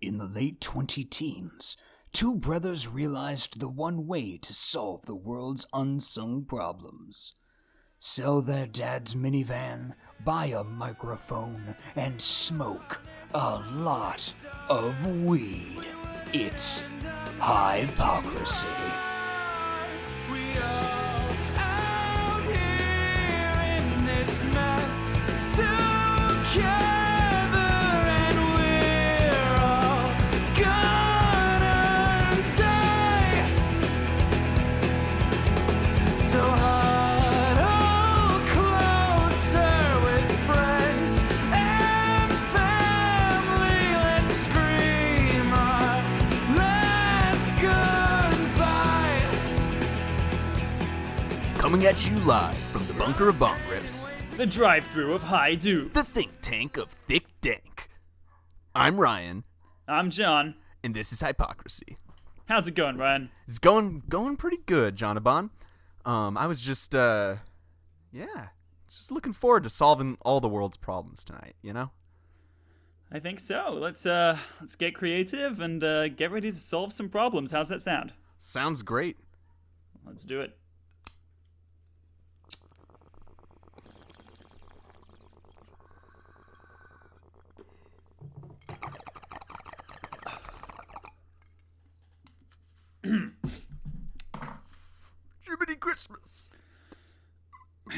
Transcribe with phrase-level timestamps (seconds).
[0.00, 1.76] In the late 20 teens,
[2.12, 7.32] two brothers realized the one way to solve the world's unsung problems
[7.98, 9.92] sell their dad's minivan,
[10.24, 13.02] buy a microphone, and smoke
[13.34, 14.32] a lot
[14.68, 15.86] of weed.
[16.32, 16.84] It's
[17.40, 18.68] hypocrisy.
[51.78, 55.94] Coming at you live from the bunker of Bong Rips, The drive-through of High Dukes.
[55.94, 57.88] the think tank of Thick Dank.
[58.74, 59.44] I'm Ryan,
[59.86, 60.56] I'm John.
[60.82, 61.96] and this is Hypocrisy.
[62.46, 63.30] How's it going, Ryan?
[63.46, 65.50] It's going going pretty good, Jonathan.
[66.04, 67.36] Um, I was just uh,
[68.12, 68.48] yeah,
[68.90, 71.54] just looking forward to solving all the world's problems tonight.
[71.62, 71.92] You know.
[73.12, 73.78] I think so.
[73.80, 77.52] Let's uh let's get creative and uh, get ready to solve some problems.
[77.52, 78.14] How's that sound?
[78.36, 79.16] Sounds great.
[80.04, 80.57] Let's do it.
[95.88, 96.50] Christmas.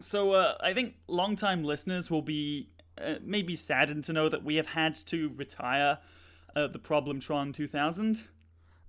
[0.00, 4.56] So uh, I think longtime listeners will be uh, maybe saddened to know that we
[4.56, 5.98] have had to retire
[6.56, 8.24] uh, the Problemtron 2000.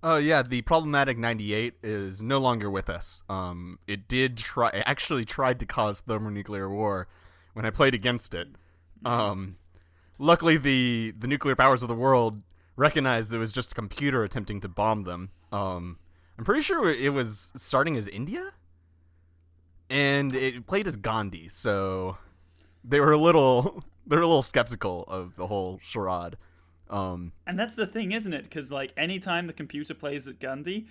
[0.01, 3.21] Oh yeah, the problematic 98 is no longer with us.
[3.29, 7.07] Um, it did try, it actually tried to cause thermonuclear war
[7.53, 8.47] when I played against it.
[9.05, 9.57] Um,
[10.17, 12.41] luckily, the the nuclear powers of the world
[12.75, 15.29] recognized it was just a computer attempting to bomb them.
[15.51, 15.99] Um,
[16.37, 18.51] I'm pretty sure it was starting as India,
[19.89, 22.17] and it played as Gandhi, so
[22.83, 26.37] they were a little they were a little skeptical of the whole charade.
[26.89, 28.43] Um, And that's the thing, isn't it?
[28.43, 30.87] Because like anytime the computer plays at Gandhi,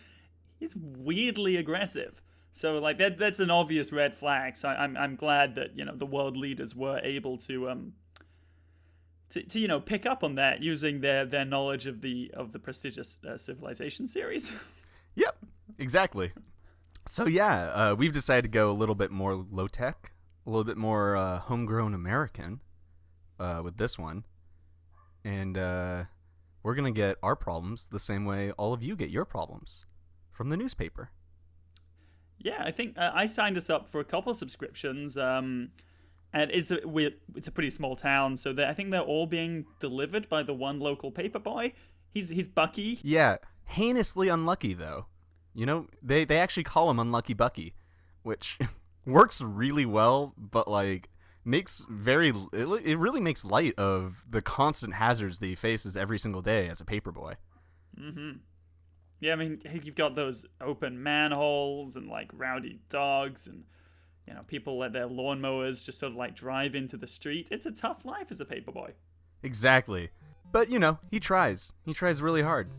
[0.58, 2.22] he's weirdly aggressive.
[2.52, 4.56] So like that that's an obvious red flag.
[4.56, 7.94] So I'm I'm glad that you know the world leaders were able to um
[9.30, 12.52] to, to you know pick up on that using their their knowledge of the of
[12.52, 14.52] the prestigious uh, civilization series.
[15.14, 15.36] Yep,
[15.78, 16.32] exactly.
[17.06, 20.12] So yeah, uh, we've decided to go a little bit more low tech,
[20.46, 22.60] a little bit more uh, homegrown American
[23.38, 24.24] uh, with this one,
[25.24, 26.04] and uh,
[26.62, 29.84] we're gonna get our problems the same way all of you get your problems
[30.30, 31.10] from the newspaper.
[32.38, 35.16] yeah, I think uh, I signed us up for a couple subscriptions.
[35.16, 35.70] Um,
[36.32, 39.66] and it's a we it's a pretty small town, so I think they're all being
[39.80, 41.72] delivered by the one local paper boy.
[42.10, 42.98] He's he's Bucky.
[43.02, 43.36] Yeah,
[43.72, 45.06] heinously unlucky though.
[45.54, 47.74] You know, they they actually call him Unlucky Bucky,
[48.22, 48.58] which
[49.06, 51.10] works really well, but like
[51.44, 56.18] makes very it, it really makes light of the constant hazards that he faces every
[56.18, 57.34] single day as a paperboy.
[58.00, 58.38] Mm-hmm.
[59.20, 63.64] Yeah, I mean, you've got those open manholes and like rowdy dogs and
[64.26, 67.48] you know people let their lawnmowers just sort of like drive into the street.
[67.50, 68.92] It's a tough life as a paperboy.
[69.42, 70.10] Exactly.
[70.50, 71.72] But you know, he tries.
[71.84, 72.70] He tries really hard.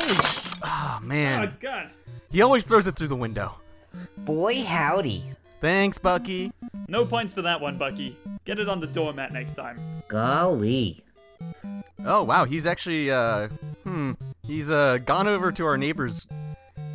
[0.00, 1.56] Holy Oh man.
[1.60, 1.90] God!
[2.30, 3.54] He always throws it through the window.
[4.18, 5.24] Boy, howdy.
[5.60, 6.52] Thanks, Bucky.
[6.88, 8.16] No points for that one, Bucky.
[8.44, 9.78] Get it on the doormat next time.
[10.08, 11.02] Golly.
[12.04, 13.48] Oh wow, he's actually uh
[13.82, 14.12] hmm,
[14.44, 16.26] he's uh gone over to our neighbor's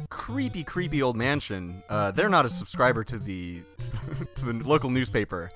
[0.09, 1.83] creepy creepy old mansion.
[1.89, 3.61] Uh they're not a subscriber to the
[4.35, 5.51] to the local newspaper.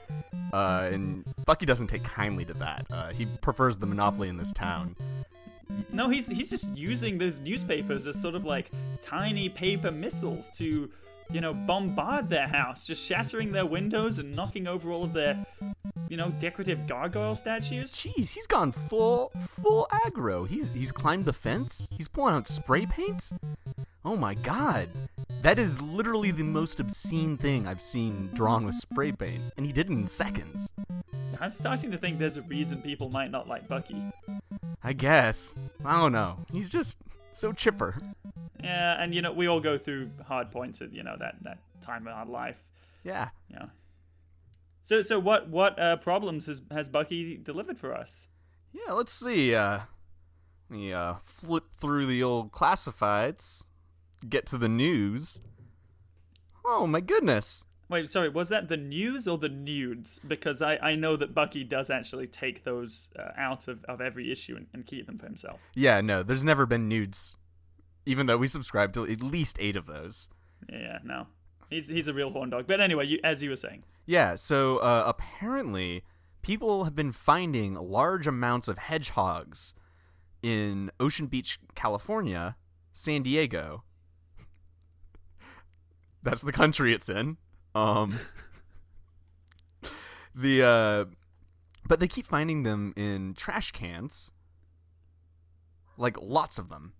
[0.51, 2.85] Uh and Bucky doesn't take kindly to that.
[2.89, 4.95] Uh he prefers the monopoly in this town.
[5.91, 10.89] No, he's he's just using those newspapers as sort of like tiny paper missiles to,
[11.31, 15.45] you know, bombard their house, just shattering their windows and knocking over all of their,
[16.09, 17.95] you know, decorative gargoyle statues.
[17.95, 20.47] Jeez, he's gone full full aggro.
[20.47, 21.89] He's he's climbed the fence.
[21.97, 23.31] He's pulling out spray paint.
[24.05, 24.89] Oh my god.
[25.41, 29.71] That is literally the most obscene thing I've seen drawn with spray paint, and he
[29.71, 30.71] did it in seconds.
[31.39, 34.01] I'm starting to think there's a reason people might not like Bucky.
[34.83, 35.55] I guess.
[35.85, 36.37] I don't know.
[36.51, 36.97] He's just
[37.33, 37.99] so chipper.
[38.63, 41.59] Yeah, and you know, we all go through hard points at you know that that
[41.81, 42.57] time in our life.
[43.03, 43.29] Yeah.
[43.49, 43.69] You know.
[44.81, 48.27] So so what what uh, problems has has Bucky delivered for us?
[48.73, 49.53] Yeah, let's see.
[49.55, 49.81] Uh
[50.69, 53.65] let me uh flip through the old classifieds,
[54.27, 55.39] get to the news.
[56.65, 57.65] Oh my goodness.
[57.89, 60.19] Wait, sorry, was that the news or the nudes?
[60.27, 64.29] Because I, I know that Bucky does actually take those uh, out of, of every
[64.29, 65.61] issue and, and keep them for himself.
[65.73, 67.37] Yeah, no, there's never been nudes,
[68.05, 70.29] even though we subscribe to at least eight of those.
[70.69, 71.27] Yeah, no.
[71.69, 72.65] He's, he's a real horn dog.
[72.67, 73.83] But anyway, you, as you were saying.
[74.05, 76.03] Yeah, so uh, apparently
[76.41, 79.75] people have been finding large amounts of hedgehogs
[80.41, 82.57] in Ocean Beach, California,
[82.91, 83.83] San Diego.
[86.23, 87.37] That's the country it's in.
[87.77, 88.19] Um
[90.35, 91.05] the uh
[91.87, 94.31] but they keep finding them in trash cans.
[95.97, 96.93] Like lots of them.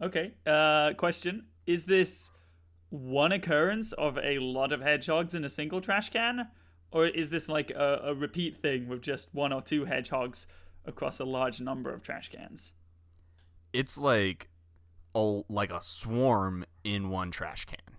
[0.00, 0.34] Okay.
[0.46, 2.30] Uh, question: Is this
[2.90, 6.48] one occurrence of a lot of hedgehogs in a single trash can,
[6.92, 10.46] or is this like a, a repeat thing with just one or two hedgehogs
[10.84, 12.72] across a large number of trash cans?
[13.72, 14.48] It's like
[15.14, 17.95] a like a swarm in one trash can.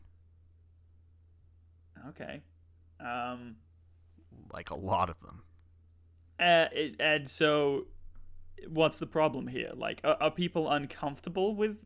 [2.09, 2.41] Okay.
[2.99, 3.55] Um.
[4.51, 5.43] Like a lot of them.
[6.39, 6.67] Uh,
[6.99, 7.87] and so,
[8.69, 9.71] what's the problem here?
[9.75, 11.77] Like, are, are people uncomfortable with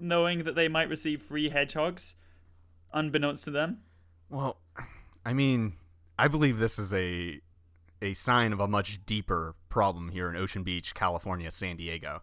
[0.00, 2.16] knowing that they might receive free hedgehogs,
[2.92, 3.78] unbeknownst to them?
[4.28, 4.58] Well,
[5.24, 5.74] I mean,
[6.18, 7.40] I believe this is a
[8.00, 12.22] a sign of a much deeper problem here in Ocean Beach, California, San Diego.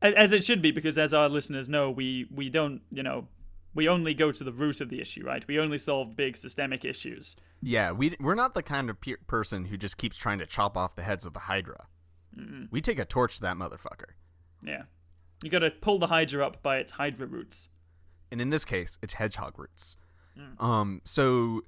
[0.00, 3.28] As it should be, because as our listeners know, we we don't, you know,
[3.74, 5.46] we only go to the root of the issue, right?
[5.46, 7.36] We only solve big systemic issues.
[7.62, 10.76] Yeah, we we're not the kind of pe- person who just keeps trying to chop
[10.76, 11.86] off the heads of the Hydra.
[12.70, 14.12] We take a torch to that motherfucker.
[14.64, 14.82] Yeah,
[15.42, 17.68] you got to pull the Hydra up by its Hydra roots.
[18.30, 19.96] and in this case, it's hedgehog roots.
[20.58, 21.62] Um, so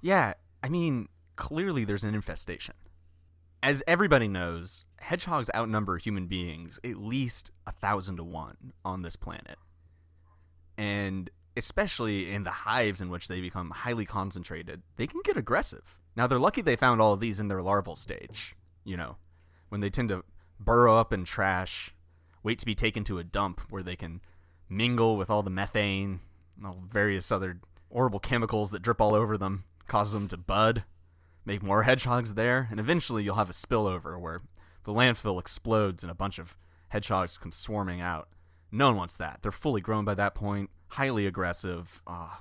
[0.00, 2.74] yeah, I mean, clearly there's an infestation.
[3.62, 9.14] As everybody knows, hedgehogs outnumber human beings at least a thousand to one on this
[9.16, 9.58] planet,
[10.76, 15.98] and especially in the hives in which they become highly concentrated, they can get aggressive.
[16.16, 18.56] Now they're lucky they found all of these in their larval stage.
[18.82, 19.16] You know,
[19.68, 20.24] when they tend to
[20.58, 21.94] burrow up in trash,
[22.42, 24.22] wait to be taken to a dump where they can
[24.70, 26.20] mingle with all the methane
[26.56, 27.60] and all various other
[27.92, 30.84] horrible chemicals that drip all over them, cause them to bud,
[31.44, 34.40] make more hedgehogs there, and eventually you'll have a spillover where
[34.84, 36.56] the landfill explodes and a bunch of
[36.88, 38.28] hedgehogs come swarming out.
[38.72, 39.40] No one wants that.
[39.42, 42.02] They're fully grown by that point, highly aggressive.
[42.06, 42.40] Ah,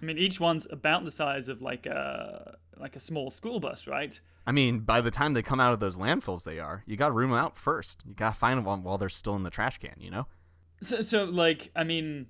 [0.00, 3.86] I mean, each one's about the size of like a like a small school bus,
[3.86, 4.18] right?
[4.46, 6.82] I mean, by the time they come out of those landfills, they are.
[6.86, 8.02] You gotta room them out first.
[8.06, 10.26] You gotta find them while- while they're still in the trash can, you know?
[10.80, 12.26] So, so like, I mean,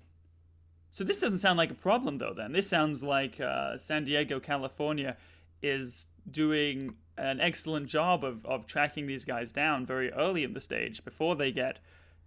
[0.90, 2.34] so this doesn't sound like a problem though.
[2.34, 5.16] Then this sounds like uh, San Diego, California,
[5.62, 10.60] is doing an excellent job of of tracking these guys down very early in the
[10.60, 11.78] stage before they get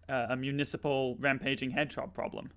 [0.08, 2.52] uh, a municipal rampaging hedgehog problem.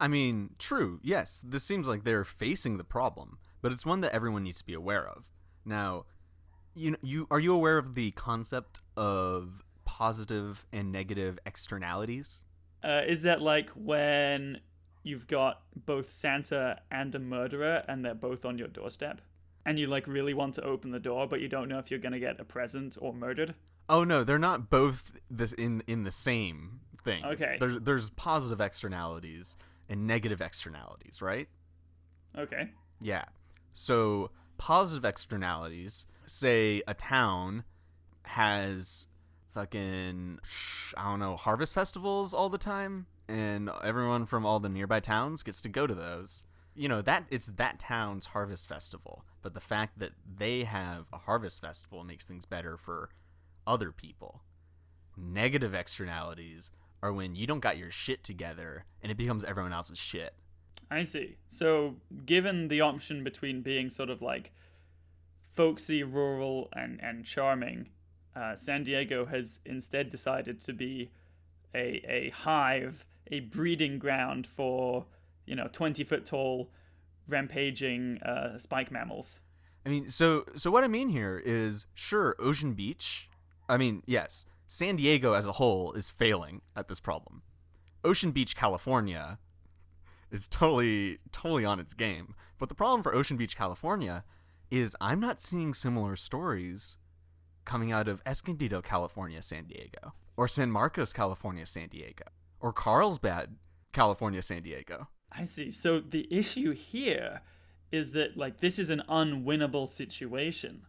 [0.00, 4.12] I mean, true, yes, this seems like they're facing the problem, but it's one that
[4.12, 5.24] everyone needs to be aware of.
[5.64, 6.04] Now,
[6.74, 12.44] you you are you aware of the concept of positive and negative externalities?
[12.84, 14.60] Uh, is that like when
[15.02, 19.20] you've got both Santa and a murderer and they're both on your doorstep?
[19.64, 21.98] And you like really want to open the door, but you don't know if you're
[21.98, 23.54] gonna get a present or murdered?
[23.88, 27.24] Oh no, they're not both this in in the same thing.
[27.24, 27.56] Okay.
[27.58, 29.56] There's there's positive externalities
[29.88, 31.48] and negative externalities, right?
[32.36, 32.70] Okay.
[33.00, 33.24] Yeah.
[33.74, 37.64] So positive externalities, say a town
[38.22, 39.06] has
[39.54, 40.38] fucking
[40.96, 45.42] I don't know, harvest festivals all the time and everyone from all the nearby towns
[45.42, 46.46] gets to go to those.
[46.74, 51.18] You know, that it's that town's harvest festival, but the fact that they have a
[51.18, 53.08] harvest festival makes things better for
[53.66, 54.42] other people.
[55.16, 56.70] Negative externalities
[57.02, 60.34] are when you don't got your shit together and it becomes everyone else's shit.
[60.90, 61.36] I see.
[61.46, 64.52] So, given the option between being sort of like
[65.52, 67.88] folksy, rural, and, and charming,
[68.36, 71.10] uh, San Diego has instead decided to be
[71.74, 75.06] a, a hive, a breeding ground for,
[75.46, 76.70] you know, 20 foot tall,
[77.28, 79.40] rampaging uh, spike mammals.
[79.84, 83.28] I mean, so so what I mean here is sure, Ocean Beach.
[83.68, 87.42] I mean, yes, San Diego as a whole is failing at this problem.
[88.04, 89.38] Ocean Beach, California,
[90.30, 92.34] is totally totally on its game.
[92.58, 94.24] But the problem for Ocean Beach, California,
[94.70, 96.98] is I'm not seeing similar stories
[97.64, 102.24] coming out of Escondido, California, San Diego, or San Marcos, California, San Diego,
[102.60, 103.56] or Carlsbad,
[103.92, 105.08] California, San Diego.
[105.30, 105.70] I see.
[105.70, 107.40] So the issue here
[107.92, 110.82] is that like this is an unwinnable situation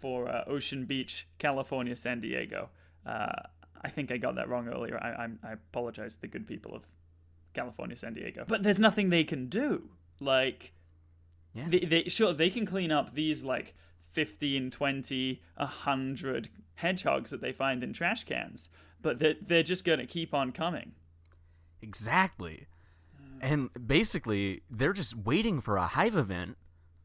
[0.00, 2.70] for uh, Ocean Beach, California, San Diego.
[3.08, 3.42] Uh,
[3.82, 4.98] I think I got that wrong earlier.
[5.02, 6.82] I, I'm, I apologize to the good people of
[7.54, 8.44] California, San Diego.
[8.46, 9.90] But there's nothing they can do.
[10.20, 10.72] Like
[11.54, 11.68] Yeah.
[11.68, 13.74] They, they sure they can clean up these like
[14.08, 18.68] 15, 20, 100 hedgehogs that they find in trash cans,
[19.00, 20.92] but they're, they're just going to keep on coming.
[21.80, 22.66] Exactly.
[23.40, 26.56] And basically, they're just waiting for a hive event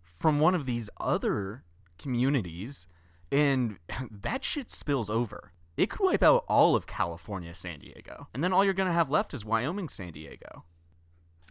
[0.01, 1.63] from one of these other
[1.99, 2.87] communities,
[3.31, 3.77] and
[4.11, 5.51] that shit spills over.
[5.75, 8.27] It could wipe out all of California, San Diego.
[8.33, 10.65] And then all you're going to have left is Wyoming, San Diego.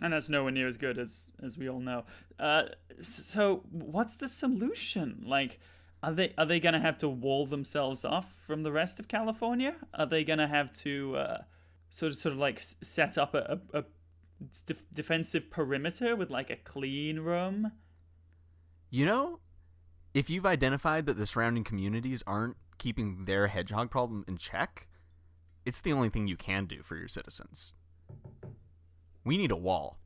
[0.00, 2.04] And that's nowhere near as good as as we all know.
[2.38, 2.62] Uh,
[3.00, 5.22] so what's the solution?
[5.26, 5.60] Like,
[6.02, 9.76] are they are they gonna have to wall themselves off from the rest of California?
[9.94, 11.38] Are they gonna have to uh,
[11.90, 13.84] sort of sort of like set up a, a, a
[14.66, 17.70] def- defensive perimeter with like a clean room?
[18.90, 19.38] You know,
[20.14, 24.88] if you've identified that the surrounding communities aren't keeping their hedgehog problem in check,
[25.64, 27.74] it's the only thing you can do for your citizens.
[29.24, 30.00] We need a wall.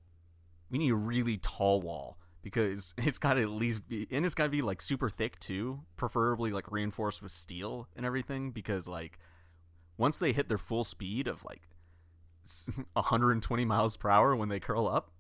[0.71, 4.35] We need a really tall wall because it's got to at least be, and it's
[4.35, 8.87] got to be like super thick too, preferably like reinforced with steel and everything because
[8.87, 9.19] like
[9.97, 11.63] once they hit their full speed of like
[12.93, 15.13] 120 miles per hour when they curl up,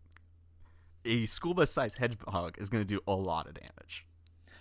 [1.07, 4.05] a school bus sized hedgehog is going to do a lot of damage.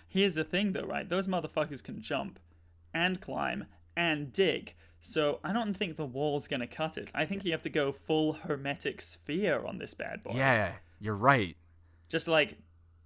[0.08, 1.06] Here's the thing though, right?
[1.06, 2.38] Those motherfuckers can jump
[2.96, 4.74] and climb and dig.
[5.00, 7.12] So I don't think the wall's gonna cut it.
[7.14, 10.32] I think you have to go full hermetic sphere on this bad boy.
[10.34, 11.56] Yeah, you're right.
[12.08, 12.56] just like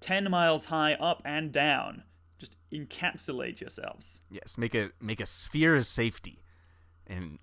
[0.01, 2.05] 10 miles high up and down
[2.39, 6.43] just encapsulate yourselves Yes, make a make a sphere of safety,
[7.07, 7.39] and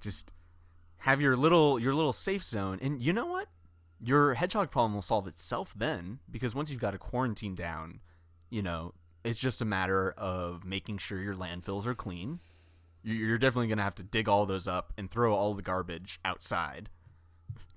[0.00, 0.32] just
[0.98, 2.78] have your little your little safe zone.
[2.80, 3.48] And you know what?
[4.00, 8.00] Your hedgehog problem will solve itself then, because once you've got a quarantine down,
[8.48, 8.94] you know
[9.28, 12.40] it's just a matter of making sure your landfills are clean.
[13.02, 16.18] You- You're definitely gonna have to dig all those up and throw all the garbage
[16.24, 16.90] outside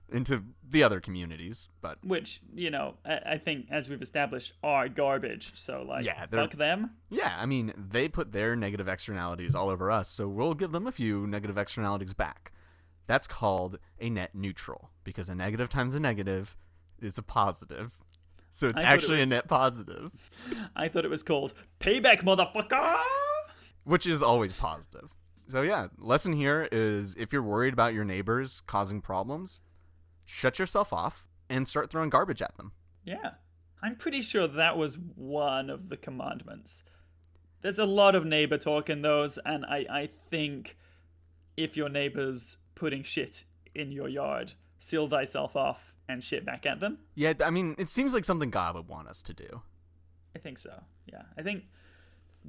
[0.10, 1.70] into the other communities.
[1.82, 6.26] But which you know I, I think as we've established are garbage so like Yeah,
[6.26, 10.54] fuck them Yeah, I mean, they put their negative externalities all over us, so we'll
[10.54, 12.52] give them a few negative externalities back.
[13.08, 16.58] That's called a net neutral because a negative times a negative
[17.02, 17.94] is a positive.
[18.54, 20.12] So it's thought it actually was- a net positive,
[20.76, 23.00] i thought it was called payback motherfucker!
[23.86, 25.10] Which is always positive.
[25.36, 29.62] So yeah, lesson here is if you're worried about your neighbors causing problems,
[30.26, 32.74] shut yourself off and start throwing garbage at them.
[33.04, 33.32] yeah.
[33.84, 36.84] I'm pretty sure that was one of the commandments.
[37.64, 40.78] There's a lot of neighbor talk in those and i i think
[41.58, 46.80] if your neighbor's putting shit in your yard seal thyself off and shit back at
[46.80, 49.62] them Yeah, I mean, it seems like something God would want us to do.
[50.36, 50.84] I think so.
[51.12, 51.66] Yeah, I think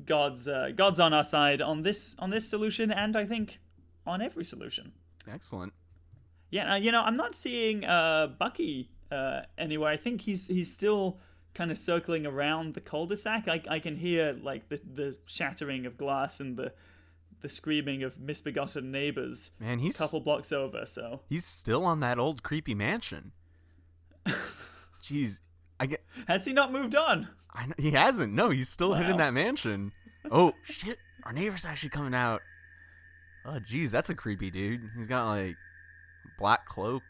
[0.07, 3.59] God's uh, God's on our side on this on this solution, and I think
[4.07, 4.93] on every solution.
[5.31, 5.73] Excellent.
[6.51, 9.91] Yeah, uh, you know, I'm not seeing uh, Bucky uh, anywhere.
[9.91, 11.19] I think he's he's still
[11.55, 13.47] kind of circling around the cul-de-sac.
[13.47, 16.73] I, I can hear like the, the shattering of glass and the
[17.43, 20.87] the screaming of misbegotten neighbors Man, he's a couple blocks over.
[20.87, 23.33] So he's still on that old creepy mansion.
[25.05, 25.39] Jeez,
[25.81, 26.03] I get.
[26.29, 27.29] has he not moved on?
[27.55, 28.33] I know, he hasn't.
[28.33, 29.93] No, he's still hidden in that mansion.
[30.31, 30.99] Oh shit!
[31.25, 32.41] Our neighbor's actually coming out.
[33.45, 34.81] Oh jeez, that's a creepy dude.
[34.97, 35.57] He's got like
[36.25, 37.03] a black cloak.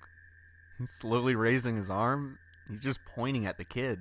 [0.78, 2.38] He's slowly raising his arm.
[2.68, 3.98] He's just pointing at the kid.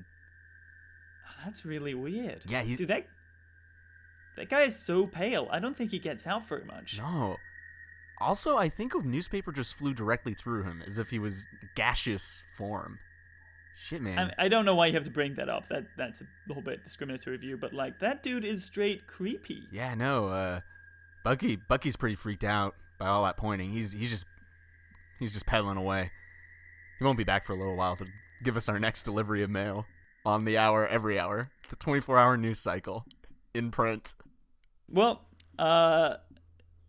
[1.44, 2.42] That's really weird.
[2.48, 3.06] Yeah, he's- Dude, that
[4.38, 5.48] that guy is so pale.
[5.52, 6.98] I don't think he gets out very much.
[6.98, 7.36] No.
[8.22, 12.44] Also, I think a newspaper just flew directly through him as if he was gaseous
[12.58, 13.00] form.
[13.88, 14.32] Shit, man.
[14.38, 15.64] I, I don't know why you have to bring that up.
[15.70, 19.64] That that's a little bit discriminatory of you, but like that dude is straight creepy.
[19.72, 20.60] Yeah, no, uh
[21.24, 23.72] Bucky Bucky's pretty freaked out by all that pointing.
[23.72, 24.26] He's he's just
[25.20, 26.12] he's just pedaling away.
[27.00, 28.06] He won't be back for a little while to
[28.44, 29.88] give us our next delivery of mail
[30.26, 31.50] on the hour every hour.
[31.70, 33.06] The 24-hour news cycle
[33.56, 34.14] in print.
[34.88, 35.22] Well,
[35.58, 36.18] uh,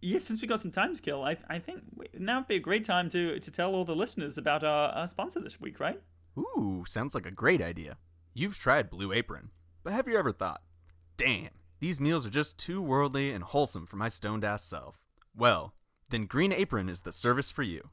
[0.03, 2.57] yeah, since we got some time to kill, I I think we- now would be
[2.57, 5.81] a great time to to tell all the listeners about our, our sponsor this week,
[5.81, 6.01] right?
[6.37, 7.97] Ooh, sounds like a great idea.
[8.35, 9.51] You've tried Blue Apron,
[9.85, 10.63] but have you ever thought,
[11.17, 15.01] damn, these meals are just too worldly and wholesome for my stoned ass self?
[15.37, 15.75] Well,
[16.09, 17.91] then Green Apron is the service for you.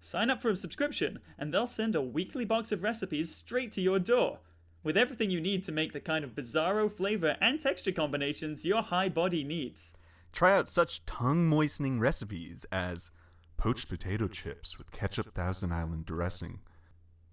[0.00, 3.80] Sign up for a subscription, and they'll send a weekly box of recipes straight to
[3.80, 4.38] your door,
[4.84, 8.82] with everything you need to make the kind of bizarro flavor and texture combinations your
[8.82, 9.92] high body needs.
[10.32, 13.10] Try out such tongue moistening recipes as
[13.56, 16.60] poached potato chips with ketchup Thousand Island dressing,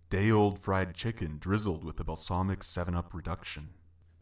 [0.10, 3.70] day old fried chicken drizzled with a balsamic 7 Up reduction,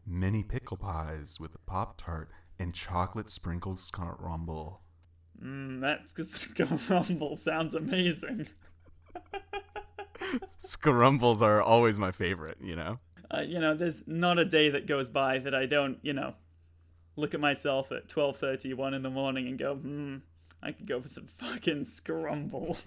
[0.06, 3.90] mini pickle pies with a Pop Tart and chocolate sprinkles
[4.20, 4.82] rumble.
[5.42, 6.12] Mmm, that's
[6.90, 8.48] rumble sounds amazing.
[10.62, 12.98] Scrumbles are always my favorite, you know?
[13.34, 16.34] uh, you know, there's not a day that goes by that I don't, you know,
[17.16, 20.16] look at myself at 12.31 in the morning, and go, hmm,
[20.62, 22.76] I could go for some fucking scrumble.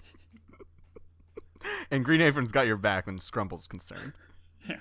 [1.90, 4.12] And Green Apron's got your back when Scrumble's concerned.
[4.68, 4.76] yeah.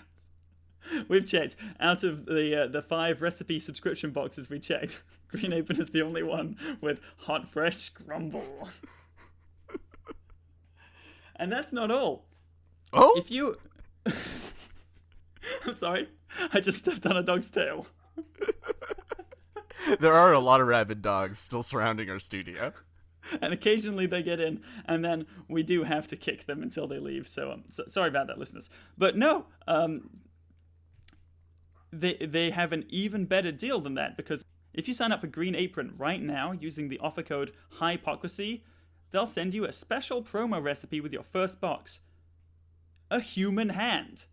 [1.10, 5.02] We've checked out of the uh, the five recipe subscription boxes we checked.
[5.28, 8.70] Green Apron is the only one with hot fresh scrumble.
[11.36, 12.26] and that's not all.
[12.94, 13.58] Oh, If you
[15.66, 16.10] I'm sorry.
[16.54, 17.88] I just stepped on a dog's tail.
[20.00, 22.74] there are a lot of rabid dogs still surrounding our studio.
[23.42, 26.98] And occasionally they get in, and then we do have to kick them until they
[26.98, 27.28] leave.
[27.28, 28.70] So, um, so sorry about that, listeners.
[28.98, 30.12] But no, um,
[31.92, 35.28] they they have an even better deal than that because if you sign up for
[35.28, 37.52] Green Apron right now using the offer code
[37.82, 38.64] Hypocrisy,
[39.12, 42.00] they'll send you a special promo recipe with your first box.
[43.12, 44.24] A human hand.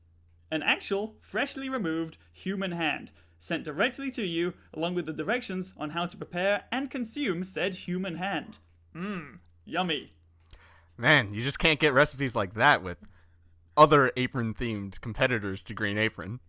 [0.52, 3.10] An actual, freshly removed human hand
[3.44, 7.74] sent directly to you along with the directions on how to prepare and consume said
[7.74, 8.58] human hand.
[8.96, 10.14] Mmm, yummy.
[10.96, 12.96] Man, you just can't get recipes like that with
[13.76, 16.40] other apron themed competitors to Green Apron.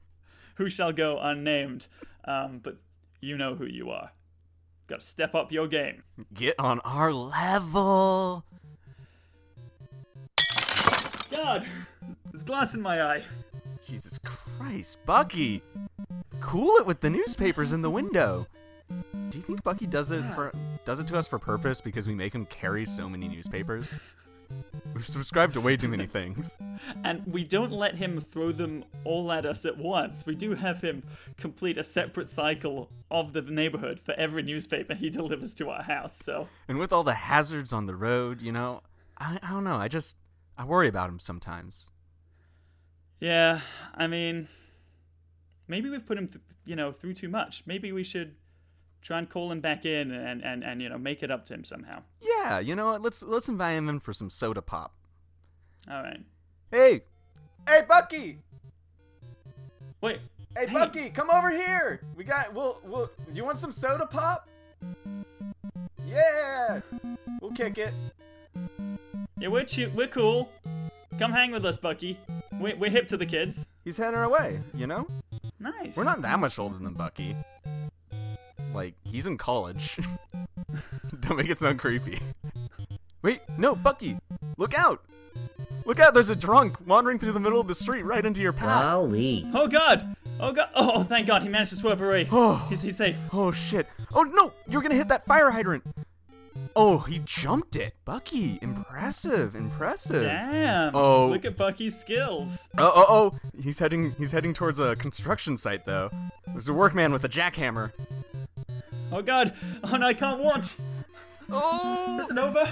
[0.56, 1.88] Who shall go unnamed?
[2.24, 2.78] Um, but
[3.20, 4.12] you know who you are.
[4.88, 6.04] Gotta step up your game.
[6.34, 8.46] Get on our level.
[11.30, 11.68] God,
[12.32, 13.24] there's glass in my eye.
[13.86, 15.62] Jesus Christ, Bucky!
[16.42, 18.48] Cool it with the newspapers in the window.
[19.32, 20.52] Do you think Bucky does it for
[20.86, 23.96] does it to us for purpose because we make him carry so many newspapers?
[24.94, 26.58] We've subscribed to way too many things.
[27.04, 30.26] And we don't let him throw them all at us at once.
[30.26, 31.04] We do have him
[31.38, 36.18] complete a separate cycle of the neighborhood for every newspaper he delivers to our house.
[36.18, 38.82] So, And with all the hazards on the road, you know,
[39.18, 39.76] I, I don't know.
[39.78, 40.16] I just
[40.58, 41.90] I worry about him sometimes.
[43.20, 43.62] yeah,
[43.94, 44.48] I mean,
[45.68, 47.64] maybe we've put him, th- you know, through too much.
[47.66, 48.36] Maybe we should
[49.02, 51.54] try and call him back in and, and, and you know, make it up to
[51.54, 52.02] him somehow.
[52.22, 53.02] Yeah, you know what?
[53.02, 54.94] Let's let's invite him in for some soda pop.
[55.90, 56.22] All right.
[56.72, 57.04] Hey,
[57.68, 58.40] hey, Bucky!
[60.02, 60.20] Wait.
[60.58, 62.02] Hey, Bucky, come over here.
[62.16, 62.54] We got.
[62.54, 62.80] We'll.
[62.84, 63.12] We'll.
[63.34, 64.48] You want some soda pop?
[66.08, 66.82] Yeah.
[67.42, 67.94] We'll kick it.
[69.38, 70.50] Yeah, we're chu- we're cool.
[71.20, 72.18] Come hang with us, Bucky.
[72.60, 73.66] We're, we're hip to the kids.
[73.84, 74.62] He's heading our way.
[74.74, 75.08] You know.
[75.66, 75.98] Nice.
[75.98, 77.36] We're not that much older than Bucky.
[78.74, 79.98] Like he's in college.
[81.22, 82.20] Don't make it sound creepy.
[83.24, 84.18] Wait, no, Bucky!
[84.58, 85.04] Look out!
[85.86, 86.14] Look out!
[86.14, 88.84] There's a drunk wandering through the middle of the street right into your path.
[88.84, 89.50] Golly.
[89.56, 90.16] Oh God!
[90.40, 90.70] Oh God!
[90.76, 91.42] Oh, thank God!
[91.42, 92.28] He managed to swerve away.
[92.32, 92.64] Oh.
[92.70, 93.18] He's he's safe.
[93.34, 93.88] Oh shit!
[94.14, 94.54] Oh no!
[94.68, 95.84] You're gonna hit that fire hydrant!
[96.78, 97.96] Oh, he jumped it!
[98.04, 98.60] Bucky!
[98.62, 99.56] Impressive!
[99.56, 100.24] Impressive!
[100.24, 100.94] Damn!
[100.94, 101.30] Oh.
[101.30, 102.68] Look at Bucky's skills.
[102.78, 103.62] Oh, oh, oh!
[103.62, 104.14] He's heading.
[104.18, 106.10] He's heading towards a construction site, though.
[106.48, 107.94] There's a workman with a jackhammer.
[109.12, 109.54] Oh God!
[109.86, 110.08] Oh no!
[110.08, 110.74] I can't watch.
[111.50, 112.20] Oh!
[112.22, 112.70] Is it over?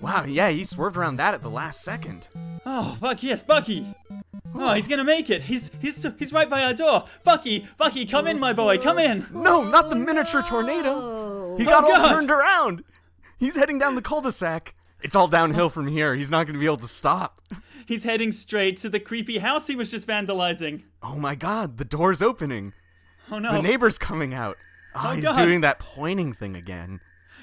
[0.00, 0.24] Wow!
[0.24, 2.28] Yeah, he swerved around that at the last second.
[2.64, 3.84] Oh fuck yes, Bucky!
[4.54, 5.42] Oh, he's gonna make it.
[5.42, 7.06] He's he's he's right by our door.
[7.24, 8.78] Bucky, Bucky, come in, my boy.
[8.78, 9.26] Come in.
[9.32, 11.56] No, not the miniature tornado!
[11.56, 12.08] He oh, got all God.
[12.08, 12.84] turned around!
[13.38, 14.74] He's heading down the cul-de-sac.
[15.00, 16.14] It's all downhill from here.
[16.16, 17.40] He's not gonna be able to stop.
[17.86, 20.82] He's heading straight to the creepy house he was just vandalizing.
[21.02, 22.72] Oh my god, the door's opening.
[23.30, 23.52] Oh no!
[23.52, 24.56] The neighbor's coming out.
[24.94, 25.36] Ah, Oh, he's God.
[25.36, 27.00] doing that pointing thing again.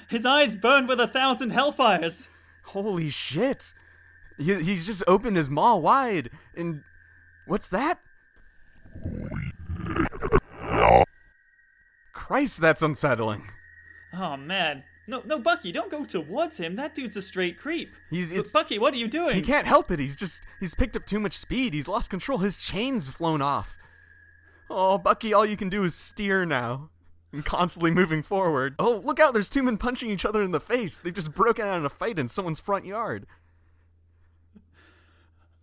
[0.08, 2.28] His eyes burned with a thousand hellfires.
[2.66, 3.72] Holy shit!
[4.36, 6.82] He, he's just opened his maw wide, and
[7.46, 7.98] what's that?
[12.12, 13.50] Christ, that's unsettling.
[14.12, 14.84] Oh man.
[15.08, 16.76] No, no, Bucky, don't go towards him.
[16.76, 17.92] That dude's a straight creep.
[18.10, 19.36] He's it's, Bucky, what are you doing?
[19.36, 20.00] he can't help it.
[20.00, 21.74] He's just he's picked up too much speed.
[21.74, 22.38] He's lost control.
[22.38, 23.76] His chain's flown off.
[24.68, 26.90] Oh, Bucky, all you can do is steer now.
[27.32, 28.76] And constantly moving forward.
[28.78, 29.32] Oh, look out!
[29.32, 30.96] There's two men punching each other in the face.
[30.96, 33.26] They've just broken out in a fight in someone's front yard.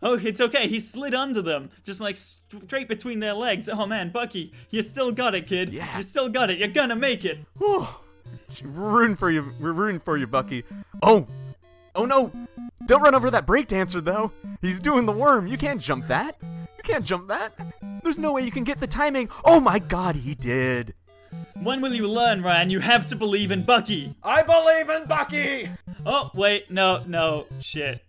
[0.02, 0.68] Oh, it's okay.
[0.68, 3.70] He slid under them, just like straight between their legs.
[3.70, 5.74] Oh man, Bucky, you still got it, kid.
[5.74, 5.98] Yeah.
[5.98, 6.60] You still got it.
[6.60, 7.40] You're gonna make it.
[7.58, 7.88] Whew.
[8.62, 9.54] We're rooting for you.
[9.60, 10.64] We're rooting for you, Bucky.
[11.02, 11.28] Oh,
[11.96, 12.32] oh no!
[12.86, 14.32] Don't run over that breakdancer, though.
[14.62, 15.48] He's doing the worm.
[15.48, 16.38] You can't jump that.
[16.42, 17.54] You can't jump that.
[18.04, 19.30] There's no way you can get the timing.
[19.46, 20.94] Oh my God, he did.
[21.62, 22.70] When will you learn, Ryan?
[22.70, 24.16] You have to believe in Bucky.
[24.22, 25.70] I believe in Bucky.
[26.06, 28.04] Oh, wait, no, no, shit.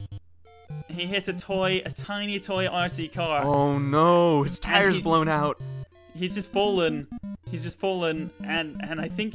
[0.88, 3.44] He hit a toy, a tiny toy RC car.
[3.44, 5.60] Oh no, his tire's he- blown out.
[6.14, 7.08] He's just fallen.
[7.50, 9.34] He's just fallen, and and I think,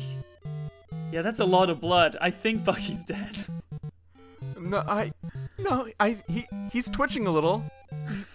[1.12, 2.18] yeah, that's a lot of blood.
[2.22, 3.46] I think Bucky's dead.
[4.60, 5.12] No, I,
[5.58, 6.18] no, I.
[6.28, 7.64] He he's twitching a little.
[8.10, 8.28] He's,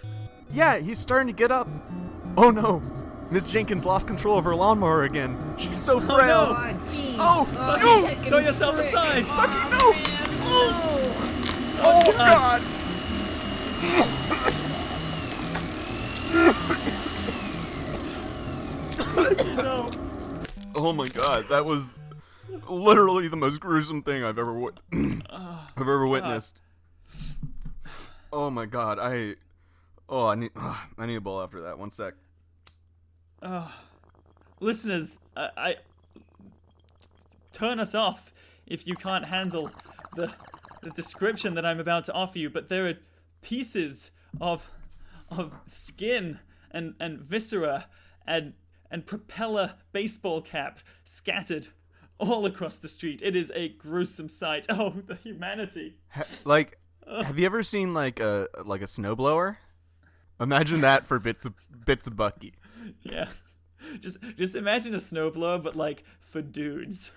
[0.50, 1.68] yeah, he's starting to get up.
[2.36, 2.82] Oh no!
[3.30, 5.36] Miss Jenkins lost control of her lawnmower again.
[5.58, 6.46] She's so oh, frail.
[6.48, 7.16] Oh, jeez.
[7.18, 8.06] Oh, Bucky, no!
[8.28, 9.26] throw yourself aside.
[9.26, 9.78] Bucky, no!
[10.46, 11.14] Oh, oh,
[11.86, 12.62] Oh God!
[19.56, 19.88] No.
[20.74, 21.94] Oh my God, that was
[22.68, 26.62] literally the most gruesome thing I've ever wit- I've ever witnessed.
[28.32, 29.36] Oh my God, I
[30.08, 31.78] oh I need I need a bowl after that.
[31.78, 32.14] One sec.
[33.42, 33.72] Oh,
[34.60, 35.74] Listeners, I, I
[37.52, 38.32] turn us off
[38.66, 39.70] if you can't handle
[40.16, 40.32] the
[40.82, 42.50] the description that I'm about to offer you.
[42.50, 42.94] But there are
[43.42, 44.68] pieces of
[45.30, 46.38] of skin
[46.70, 47.86] and and viscera
[48.26, 48.54] and
[48.90, 51.68] and propeller baseball cap scattered
[52.18, 53.20] all across the street.
[53.22, 54.66] It is a gruesome sight.
[54.70, 55.96] Oh, the humanity.
[56.10, 59.56] Ha- like, have you ever seen like a like a snowblower?
[60.40, 61.54] Imagine that for bits of
[61.86, 62.54] bits of Bucky.
[63.02, 63.28] Yeah.
[64.00, 67.12] Just just imagine a snowblower, but like for dudes.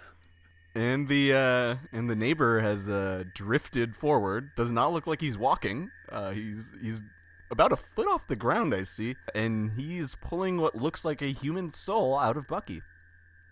[0.75, 4.51] And the uh and the neighbor has uh drifted forward.
[4.55, 5.89] Does not look like he's walking.
[6.11, 7.01] Uh he's he's
[7.49, 9.15] about a foot off the ground, I see.
[9.33, 12.81] And he's pulling what looks like a human soul out of Bucky.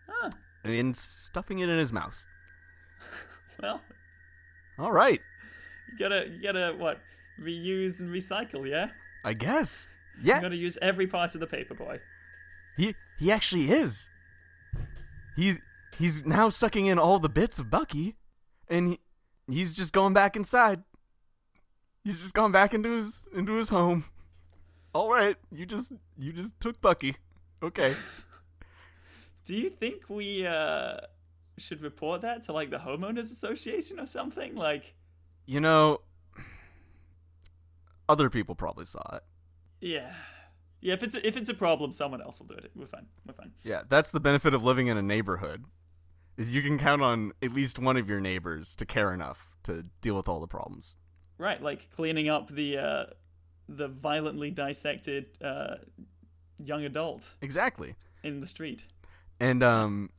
[0.08, 0.32] Huh.
[0.66, 2.18] And stuffing it in his mouth.
[3.62, 3.80] Well,
[4.78, 5.22] All right.
[5.92, 7.00] you gotta you gotta what
[7.42, 8.88] reuse and recycle, yeah.
[9.24, 9.88] I guess.
[10.22, 10.36] Yeah.
[10.36, 12.00] You gotta use every part of the paperboy.
[12.76, 14.10] He he actually is.
[15.38, 15.60] He's
[15.98, 18.18] he's now sucking in all the bits of Bucky,
[18.68, 19.00] and he,
[19.50, 20.84] he's just going back inside.
[22.04, 24.04] He's just gone back into his into his home.
[24.94, 27.16] All right, you just you just took Bucky.
[27.64, 27.96] Okay.
[29.46, 30.98] Do you think we uh
[31.58, 34.56] should report that to like the homeowners association or something?
[34.56, 34.94] Like,
[35.46, 36.02] You know,
[38.08, 39.24] other people probably saw it.
[39.82, 40.14] yeah,
[40.82, 40.94] yeah.
[40.94, 42.72] If it's a, if it's a problem, someone else will do it.
[42.76, 43.08] We're fine.
[43.26, 43.52] We're fine.
[43.64, 45.66] Yeah, that's the benefit of living in a neighborhood.
[46.38, 49.86] Is you can count on at least one of your neighbors to care enough to
[50.02, 50.96] deal with all the problems.
[51.38, 53.06] Right, like cleaning up the uh
[53.68, 55.76] the violently dissected uh
[56.64, 57.96] young adult Exactly.
[58.24, 58.84] in the street.
[59.40, 60.10] And um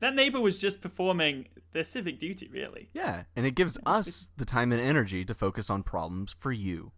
[0.00, 2.88] That neighbor was just performing their civic duty, really.
[2.92, 6.92] Yeah, and it gives us the time and energy to focus on problems for you.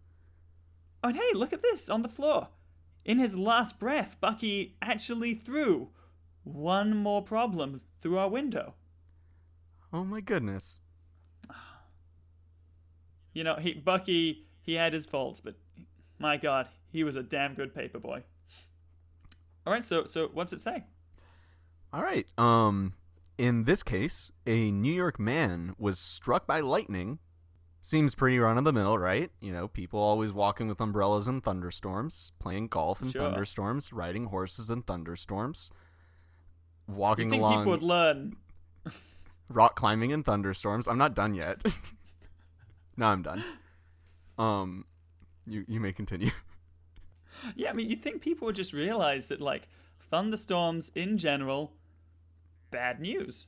[1.03, 2.49] Oh, and hey, look at this on the floor.
[3.05, 5.89] In his last breath, Bucky actually threw
[6.43, 8.75] one more problem through our window.
[9.93, 10.79] Oh my goodness.
[13.33, 15.53] You know, he Bucky, he had his faults, but
[16.17, 18.23] my God, he was a damn good paper boy.
[19.65, 20.85] All right, so so what's it say?
[21.97, 22.27] All right.
[22.37, 22.93] Um
[23.39, 27.17] in this case, a New York man was struck by lightning.
[27.81, 29.31] Seems pretty run of the mill, right?
[29.41, 33.21] You know, people always walking with umbrellas in thunderstorms, playing golf in Sure.
[33.23, 35.71] thunderstorms, riding horses in thunderstorms,
[36.87, 38.35] You walking think along people would learn?
[39.49, 40.87] rock climbing in thunderstorms.
[40.87, 41.65] I'm not done yet.
[42.97, 43.43] no, I'm done.
[44.37, 44.85] Um
[45.47, 46.29] you you may continue.
[47.55, 49.67] Yeah, I mean, you'd think people would just realize that like
[50.09, 51.71] thunderstorms in general,
[52.71, 53.47] bad news.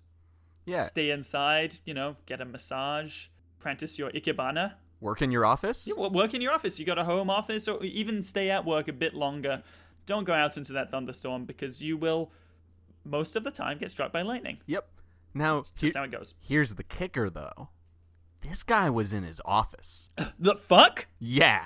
[0.65, 0.84] Yeah.
[0.84, 3.25] Stay inside, you know, get a massage,
[3.60, 4.73] practice your ikebana.
[5.01, 5.88] Work in your office?
[5.88, 6.77] Yeah, work in your office.
[6.77, 9.63] You got a home office, or even stay at work a bit longer.
[10.05, 12.32] Don't go out into that thunderstorm because you will,
[13.05, 14.58] most of the time, get struck by lightning.
[14.65, 14.88] Yep.
[15.34, 16.36] Now, Just how it goes.
[16.41, 17.69] here's the kicker though.
[18.41, 20.10] This guy was in his office.
[20.39, 21.08] The fuck?
[21.19, 21.65] Yeah.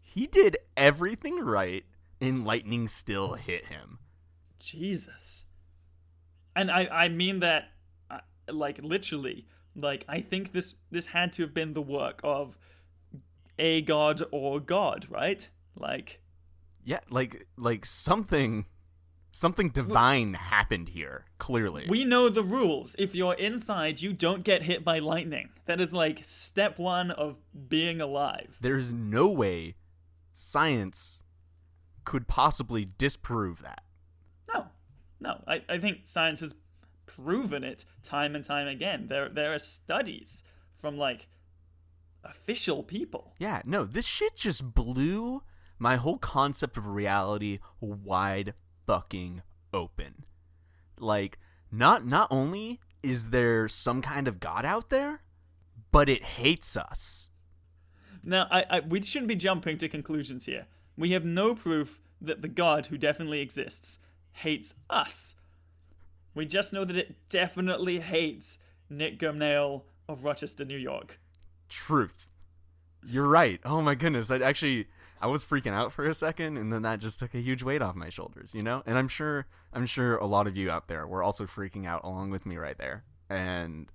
[0.00, 1.84] He did everything right,
[2.20, 3.98] and lightning still hit him.
[4.58, 5.44] Jesus.
[6.56, 7.70] And I, I mean that,
[8.10, 9.46] uh, like literally.
[9.76, 12.58] Like I think this this had to have been the work of
[13.58, 15.48] a god or god, right?
[15.76, 16.20] Like
[16.84, 18.66] Yeah, like like something
[19.32, 21.86] something divine happened here, clearly.
[21.88, 22.96] we know the rules.
[22.98, 25.50] If you're inside, you don't get hit by lightning.
[25.66, 27.36] That is like step one of
[27.68, 28.56] being alive.
[28.60, 29.76] There's no way
[30.32, 31.22] science
[32.04, 33.84] could possibly disprove that.
[35.20, 35.42] No.
[35.46, 36.54] I, I think science has
[37.06, 39.06] proven it time and time again.
[39.08, 40.42] There there are studies
[40.74, 41.28] from like
[42.24, 43.34] official people.
[43.38, 45.42] Yeah, no, this shit just blew
[45.78, 48.54] my whole concept of reality wide
[48.86, 50.24] fucking open.
[50.98, 51.38] Like,
[51.72, 55.22] not not only is there some kind of god out there,
[55.90, 57.30] but it hates us.
[58.22, 60.66] Now, I, I we shouldn't be jumping to conclusions here.
[60.96, 63.98] We have no proof that the god who definitely exists
[64.32, 65.34] hates us.
[66.34, 71.18] We just know that it definitely hates Nick Gumnail of Rochester, New York.
[71.68, 72.26] Truth.
[73.04, 73.60] You're right.
[73.64, 74.86] Oh my goodness, that actually
[75.20, 77.82] I was freaking out for a second, and then that just took a huge weight
[77.82, 78.82] off my shoulders, you know.
[78.86, 82.04] And I'm sure, I'm sure a lot of you out there were also freaking out
[82.04, 83.04] along with me right there.
[83.28, 83.90] And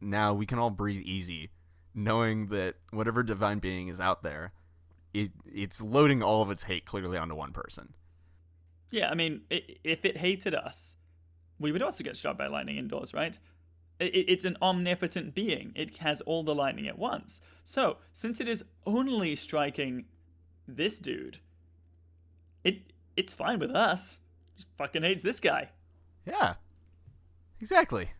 [0.00, 1.50] now we can all breathe easy,
[1.94, 4.52] knowing that whatever divine being is out there,
[5.12, 7.94] it it's loading all of its hate clearly onto one person.
[8.94, 10.94] Yeah, I mean, if it hated us,
[11.58, 13.36] we would also get struck by lightning indoors, right?
[13.98, 15.72] It's an omnipotent being.
[15.74, 17.40] It has all the lightning at once.
[17.64, 20.04] So, since it is only striking
[20.68, 21.40] this dude,
[22.62, 24.18] it it's fine with us.
[24.58, 25.70] It fucking hates this guy.
[26.24, 26.54] Yeah.
[27.60, 28.10] Exactly.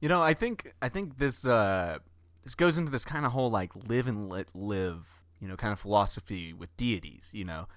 [0.00, 1.96] You know, I think I think this uh
[2.44, 5.72] this goes into this kind of whole like live and let live, you know, kind
[5.72, 7.68] of philosophy with deities, you know.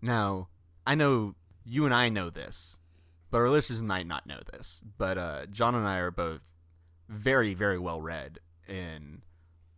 [0.00, 0.46] Now,
[0.86, 1.34] I know
[1.66, 2.78] you and I know this,
[3.30, 4.82] but our listeners might not know this.
[4.96, 6.42] But uh John and I are both
[7.08, 9.22] very very well read in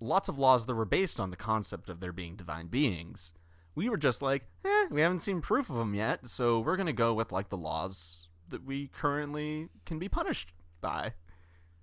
[0.00, 3.34] lots of laws that were based on the concept of there being divine beings.
[3.74, 6.92] We were just like, eh, we haven't seen proof of them yet, so we're gonna
[6.92, 11.12] go with like the laws that we currently can be punished by.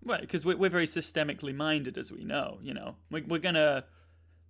[0.03, 2.59] Right, because we're, we're very systemically minded, as we know.
[2.61, 3.85] You know, we're, we're gonna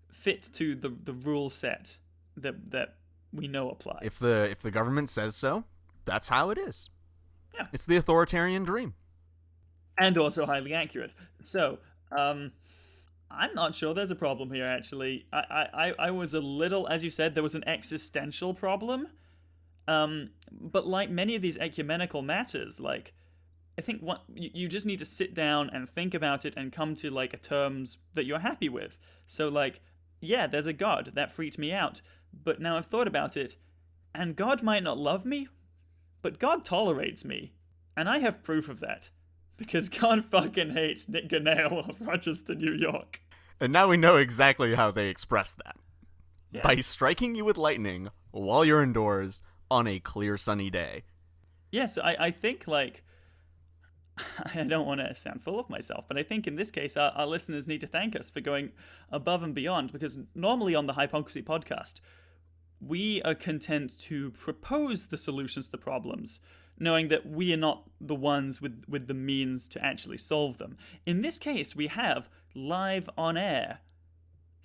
[0.09, 1.97] fit to the the rule set
[2.37, 2.95] that that
[3.35, 3.99] we know applies.
[4.01, 5.63] If the if the government says so,
[6.05, 6.89] that's how it is.
[7.53, 7.67] Yeah.
[7.73, 8.93] It's the authoritarian dream.
[9.97, 11.11] and also highly accurate.
[11.39, 11.79] So,
[12.17, 12.51] um,
[13.31, 14.65] I'm not sure there's a problem here.
[14.65, 18.53] Actually, I, I, I- I was a little, as you said, there was an existential
[18.53, 19.07] problem.
[19.87, 23.13] Um, but like many of these ecumenical matters, like
[23.77, 26.71] I think what you, you just need to sit down and think about it and
[26.73, 28.97] come to like a terms that you're happy with.
[29.27, 29.79] So like,
[30.21, 32.01] yeah, there's a God that freaked me out,
[32.43, 33.55] but now I've thought about it,
[34.13, 35.47] and God might not love me,
[36.21, 37.53] but God tolerates me,
[37.95, 39.09] and I have proof of that.
[39.57, 43.21] Because God fucking hates Nick Ganale of Rochester, New York.
[43.59, 45.77] And now we know exactly how they express that.
[46.51, 46.61] Yeah.
[46.61, 51.03] By striking you with lightning while you're indoors on a clear sunny day.
[51.71, 53.03] Yes, I, I think, like,
[54.53, 57.11] I don't want to sound full of myself, but I think in this case, our,
[57.11, 58.71] our listeners need to thank us for going
[59.11, 61.95] above and beyond because normally on the Hypocrisy podcast,
[62.79, 66.39] we are content to propose the solutions to problems,
[66.79, 70.77] knowing that we are not the ones with, with the means to actually solve them.
[71.05, 73.79] In this case, we have live on air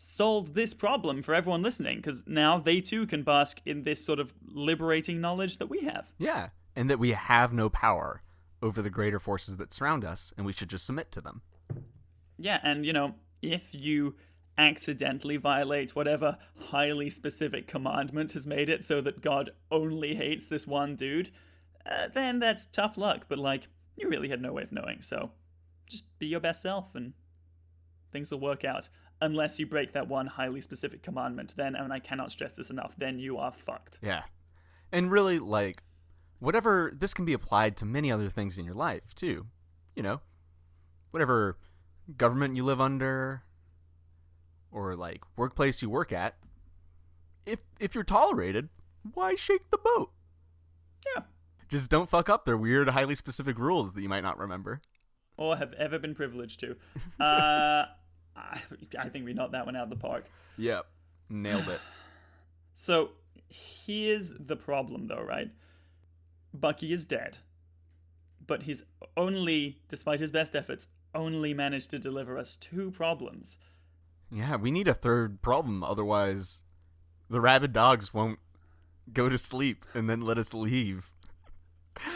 [0.02, 4.18] solved this problem for everyone listening because now they too can bask in this sort
[4.18, 6.10] of liberating knowledge that we have.
[6.16, 6.48] Yeah.
[6.74, 8.22] And that we have no power
[8.62, 11.42] over the greater forces that surround us, and we should just submit to them.
[12.38, 14.16] Yeah, and you know, if you
[14.58, 20.66] accidentally violate whatever highly specific commandment has made it so that God only hates this
[20.66, 21.30] one dude,
[21.90, 25.30] uh, then that's tough luck, but like, you really had no way of knowing, so
[25.88, 27.12] just be your best self and
[28.12, 28.88] things will work out.
[29.22, 32.94] Unless you break that one highly specific commandment, then, and I cannot stress this enough,
[32.96, 33.98] then you are fucked.
[34.02, 34.22] Yeah.
[34.92, 35.82] And really, like,
[36.40, 39.46] whatever, this can be applied to many other things in your life, too.
[39.94, 40.20] You know,
[41.10, 41.58] whatever
[42.16, 43.42] government you live under,
[44.72, 46.36] or, like, workplace you work at.
[47.46, 48.68] If, if you're tolerated,
[49.14, 50.10] why shake the boat?
[51.14, 51.22] Yeah.
[51.68, 54.80] Just don't fuck up their weird, highly specific rules that you might not remember.
[55.36, 56.76] Or have ever been privileged to.
[57.20, 57.84] Uh,
[58.34, 58.60] I,
[58.98, 60.24] I think we knocked that one out of the park.
[60.56, 60.86] Yep.
[61.28, 61.80] Nailed it.
[62.76, 63.10] So
[63.50, 65.50] here's the problem, though, right?
[66.52, 67.38] Bucky is dead,
[68.46, 68.82] but he's
[69.16, 73.58] only, despite his best efforts, only managed to deliver us two problems.
[74.30, 76.62] Yeah, we need a third problem, otherwise,
[77.28, 78.38] the rabid dogs won't
[79.12, 81.10] go to sleep and then let us leave.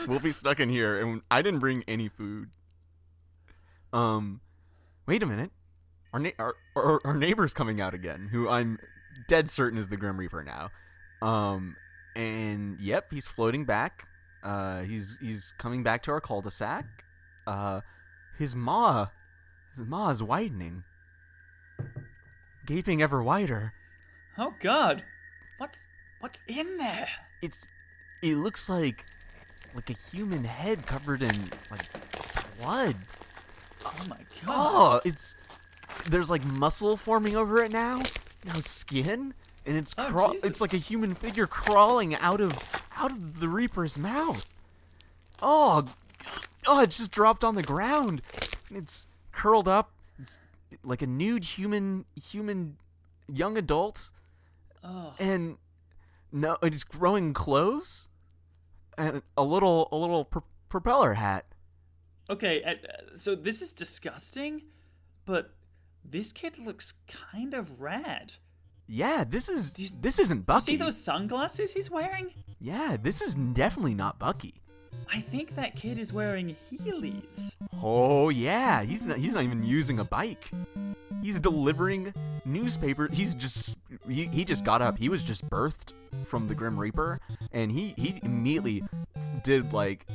[0.07, 2.51] we'll be stuck in here, and I didn't bring any food.
[3.93, 4.41] Um,
[5.07, 5.51] wait a minute.
[6.13, 8.79] Our, na- our, our our neighbor's coming out again, who I'm
[9.29, 10.71] dead certain is the Grim Reaper now.
[11.27, 11.77] Um,
[12.15, 14.07] and yep, he's floating back.
[14.45, 16.85] Uh, he's he's coming back to our cul-de-sac.
[17.47, 17.81] Uh,
[18.39, 19.09] his maw,
[19.75, 20.85] his maw is widening
[22.67, 23.73] gaping ever wider.
[24.39, 25.05] Oh God,
[25.59, 25.87] what's
[26.21, 27.09] what's in there?
[27.43, 27.69] It's
[28.23, 29.05] it looks like
[29.75, 31.87] like a human head covered in like
[32.61, 32.97] blood.
[33.85, 34.49] Oh my God!
[34.49, 35.37] Oh, it's
[36.09, 38.03] there's like muscle forming over it now.
[38.45, 39.35] Now skin
[39.67, 40.45] and it's Oh, craw- Jesus.
[40.51, 42.53] it's like a human figure crawling out of
[42.97, 44.47] out of the reaper's mouth.
[45.43, 45.87] Oh,
[46.67, 48.23] oh, it just dropped on the ground.
[48.71, 49.91] It's curled up.
[50.19, 50.39] It's
[50.83, 52.77] like a nude human human
[53.33, 54.11] young adult
[54.83, 55.57] Oh, and
[56.31, 58.09] no, it's growing clothes
[58.99, 61.47] and a little a little pr- propeller hat.
[62.29, 62.63] okay.
[62.63, 64.63] uh, So this is disgusting,
[65.25, 65.55] but
[66.05, 68.35] this kid looks kind of rad.
[68.87, 70.73] Yeah, this is this isn't Bucky.
[70.73, 72.33] See those sunglasses he's wearing?
[72.59, 74.55] Yeah, this is definitely not Bucky.
[75.13, 77.57] I think that kid is wearing Heelys.
[77.83, 80.51] Oh yeah, he's not he's not even using a bike.
[81.23, 82.13] He's delivering
[82.45, 83.09] newspaper.
[83.11, 83.77] He's just
[84.09, 84.99] he, he just got up.
[84.99, 85.95] He was just birthed
[86.27, 87.21] from the Grim Reaper
[87.53, 88.83] and he he immediately
[89.43, 90.07] did like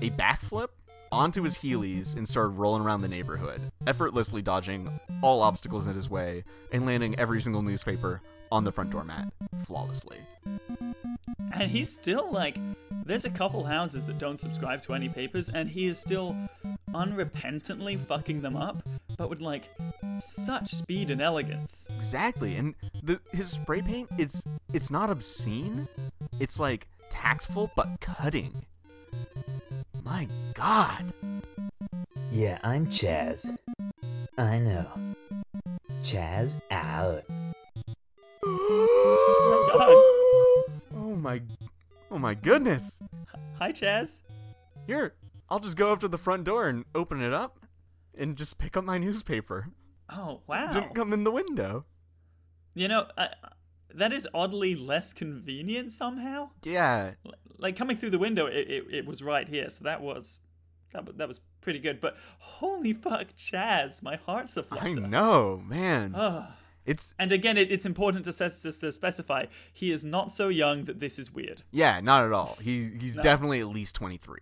[0.00, 0.68] a backflip
[1.14, 4.90] onto his Heelys and started rolling around the neighborhood, effortlessly dodging
[5.22, 9.32] all obstacles in his way and landing every single newspaper on the front doormat
[9.66, 10.18] flawlessly.
[11.52, 12.56] And he's still like,
[13.06, 16.34] there's a couple houses that don't subscribe to any papers, and he is still
[16.88, 18.76] unrepentantly fucking them up,
[19.16, 19.68] but with like
[20.20, 21.88] such speed and elegance.
[21.94, 25.88] Exactly, and the his spray paint it's it's not obscene.
[26.40, 28.64] It's like tactful but cutting.
[30.04, 31.12] My God.
[32.30, 33.56] Yeah, I'm Chaz.
[34.36, 34.86] I know.
[36.02, 37.24] Chaz out.
[38.44, 40.10] Oh
[40.94, 41.40] Oh my,
[42.10, 43.00] oh my goodness.
[43.58, 44.20] Hi, Chaz.
[44.86, 45.14] Here,
[45.48, 47.60] I'll just go up to the front door and open it up,
[48.16, 49.68] and just pick up my newspaper.
[50.10, 50.70] Oh, wow.
[50.70, 51.86] Didn't come in the window.
[52.74, 53.28] You know, I,
[53.94, 56.50] that is oddly less convenient somehow.
[56.62, 57.12] Yeah,
[57.58, 60.40] Like coming through the window, it, it, it was right here, so that was
[60.92, 62.00] that, that was pretty good.
[62.00, 64.86] But holy fuck, Chaz, my heart's a flutter.
[64.86, 66.14] I know, man.
[66.14, 66.44] Ugh.
[66.86, 70.84] It's And again, it, it's important to, to, to specify he is not so young
[70.84, 71.62] that this is weird.
[71.70, 72.58] yeah, not at all.
[72.60, 73.22] He's he's No.
[73.22, 74.40] definitely at least twenty three.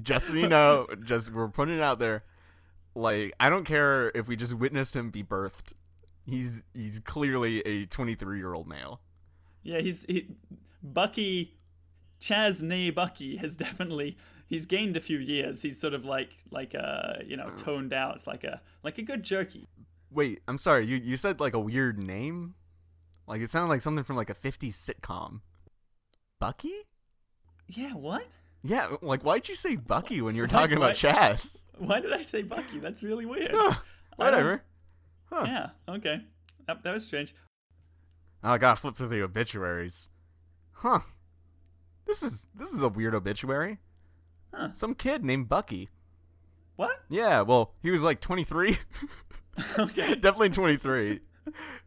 [0.00, 2.22] Just so you know, just we're putting it out there.
[2.94, 5.72] Like I don't care if we just witnessed him be birthed.
[6.26, 9.00] He's he's clearly a twenty three year old male.
[9.62, 10.28] Yeah, he's he,
[10.82, 11.56] Bucky,
[12.20, 15.62] Chaz Nee Bucky has definitely he's gained a few years.
[15.62, 18.14] He's sort of like like uh you know toned out.
[18.16, 19.66] It's like a like a good jerky.
[20.10, 20.86] Wait, I'm sorry.
[20.86, 22.54] You you said like a weird name.
[23.26, 25.40] Like it sounded like something from like a '50s sitcom.
[26.38, 26.74] Bucky?
[27.68, 28.26] Yeah, what?
[28.62, 28.96] Yeah.
[29.02, 30.96] Like why'd you say Bucky when you were talking about what?
[30.96, 31.64] Chaz?
[31.78, 32.78] Why did I say Bucky?
[32.78, 33.52] That's really weird.
[33.54, 33.74] Huh,
[34.18, 34.62] I don't- whatever.
[35.32, 35.44] Huh.
[35.46, 36.22] Yeah, okay.
[36.66, 37.34] That, that was strange.
[38.42, 40.08] Oh, I gotta flip through the obituaries.
[40.72, 41.00] Huh.
[42.06, 43.78] This is this is a weird obituary.
[44.52, 44.70] Huh.
[44.72, 45.90] Some kid named Bucky.
[46.76, 47.02] What?
[47.08, 48.78] Yeah, well, he was like 23.
[49.78, 50.14] Okay.
[50.14, 51.20] Definitely 23.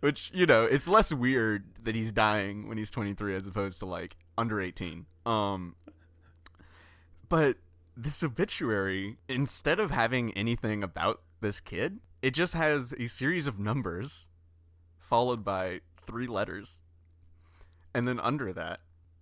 [0.02, 3.86] Which, you know, it's less weird that he's dying when he's 23 as opposed to
[3.86, 5.06] like under 18.
[5.26, 5.76] Um
[7.30, 7.58] but
[7.96, 13.60] this obituary instead of having anything about this kid, it just has a series of
[13.60, 14.30] numbers
[14.98, 16.82] followed by three letters.
[17.94, 18.80] And then under that,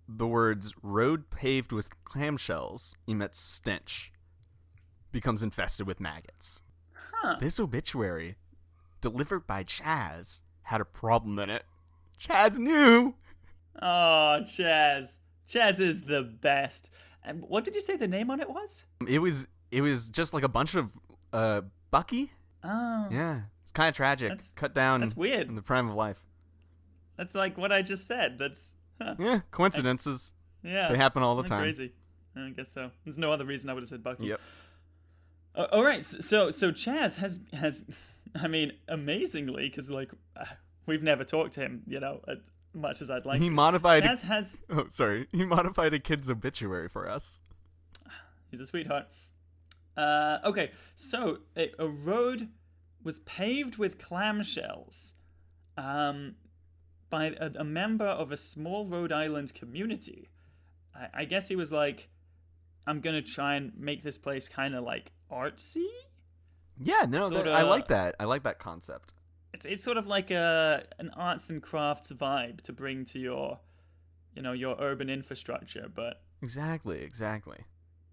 [0.08, 4.12] the words road paved with clamshells emits stench
[5.10, 6.62] becomes infested with maggots.
[6.92, 7.36] Huh.
[7.40, 8.36] This obituary,
[9.00, 11.64] delivered by Chaz, had a problem in it.
[12.20, 13.14] Chaz knew.
[13.82, 15.18] Oh, Chaz.
[15.48, 16.88] Chaz is the best.
[17.24, 18.84] And what did you say the name on it was?
[19.08, 20.92] It was it was just like a bunch of
[21.32, 22.30] uh Bucky.
[22.64, 23.08] Oh.
[23.10, 24.28] Yeah, it's kind of tragic.
[24.30, 25.00] That's- Cut down.
[25.00, 25.48] that's weird.
[25.48, 26.22] In the prime of life.
[27.16, 28.38] That's like what I just said.
[28.38, 29.14] That's huh.
[29.18, 30.32] Yeah, coincidences.
[30.62, 30.88] yeah.
[30.90, 31.62] They happen all the time.
[31.62, 31.92] Crazy.
[32.36, 32.90] I guess so.
[33.04, 34.26] There's no other reason I would have said Bucky.
[34.26, 34.40] Yep.
[35.54, 36.04] Uh, all right.
[36.04, 37.84] So so Chaz has has,
[38.34, 40.44] I mean, amazingly, because like uh,
[40.86, 42.38] we've never talked to him, you know, as
[42.72, 43.40] much as I'd like.
[43.40, 43.54] He to.
[43.54, 44.02] modified.
[44.04, 44.56] Chaz has.
[44.70, 45.26] Oh, sorry.
[45.32, 47.40] He modified a kid's obituary for us.
[48.50, 49.08] He's a sweetheart.
[49.96, 52.48] Uh, okay, so a, a road
[53.02, 55.12] was paved with clamshells
[55.76, 56.34] um,
[57.10, 60.30] by a, a member of a small Rhode Island community.
[60.94, 62.08] I, I guess he was like,
[62.86, 65.86] I'm going to try and make this place kind of like artsy.
[66.82, 68.16] Yeah, no, that, I like that.
[68.18, 69.14] I like that concept.
[69.52, 73.58] It's, it's sort of like a an arts and crafts vibe to bring to your,
[74.34, 77.58] you know, your urban infrastructure, but Exactly, exactly.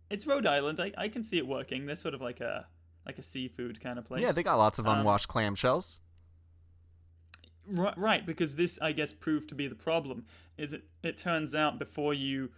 [0.10, 0.80] It's Rhode Island.
[0.80, 1.86] I, I can see it working.
[1.86, 2.66] They're sort of like a
[3.06, 4.22] like a seafood kind of place.
[4.22, 6.00] Yeah, they got lots of Um, unwashed clamshells.
[7.68, 10.26] Ri- Right, because this, I guess, proved to be the problem.
[10.58, 10.84] Is it?
[11.04, 12.50] It turns out before you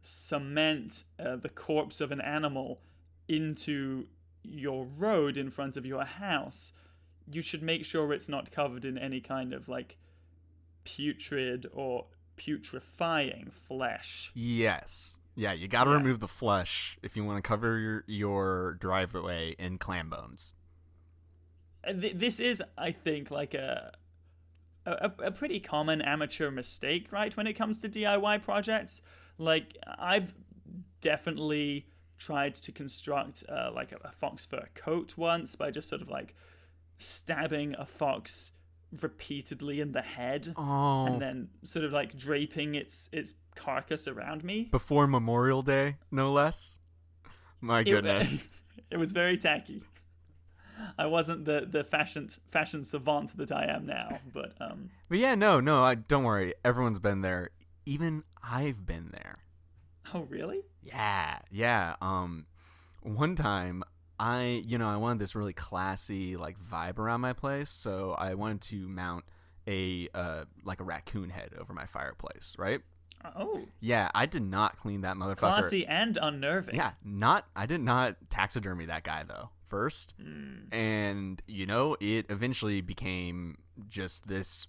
[0.00, 2.80] cement uh, the corpse of an animal
[3.28, 4.06] into
[4.42, 6.72] your road in front of your house,
[7.30, 9.96] you should make sure it's not covered in any kind of like
[10.84, 12.06] putrid or
[12.36, 14.32] putrefying flesh.
[14.34, 15.18] Yes.
[15.34, 15.96] Yeah, you got to Yeah.
[15.96, 20.54] remove the flesh if you want to cover your your driveway in clam bones.
[21.82, 23.92] And th- this is, I think, like a,
[24.86, 27.34] a a pretty common amateur mistake, right?
[27.36, 29.00] When it comes to DIY projects,
[29.38, 30.34] like I've
[31.00, 31.86] definitely
[32.18, 36.08] tried to construct uh, like a, a fox fur coat once by just sort of
[36.10, 36.34] like
[36.98, 38.52] stabbing a fox
[39.00, 41.06] repeatedly in the head, Oh.
[41.06, 44.64] and then sort of like draping its its carcass around me.
[44.70, 46.78] Before Memorial Day, no less.
[47.60, 48.42] My It- goodness.
[48.90, 49.82] it was very tacky.
[50.98, 55.34] I wasn't the the fashion fashion savant that I am now, but um, but yeah,
[55.34, 56.54] no, no, I, don't worry.
[56.64, 57.50] Everyone's been there.
[57.84, 59.36] Even I've been there.
[60.14, 60.62] oh really?
[60.82, 61.96] Yeah, yeah.
[62.00, 62.46] Um,
[63.02, 63.82] one time,
[64.20, 68.34] I, you know, I wanted this really classy like vibe around my place, so I
[68.34, 69.24] wanted to mount
[69.66, 72.80] a uh like a raccoon head over my fireplace, right?
[73.36, 75.36] Oh, Yeah, I did not clean that motherfucker.
[75.38, 76.74] classy and unnerving.
[76.74, 80.72] Yeah, not I did not taxidermy that guy though first, Hmm.
[80.72, 83.58] and you know it eventually became
[83.88, 84.66] just this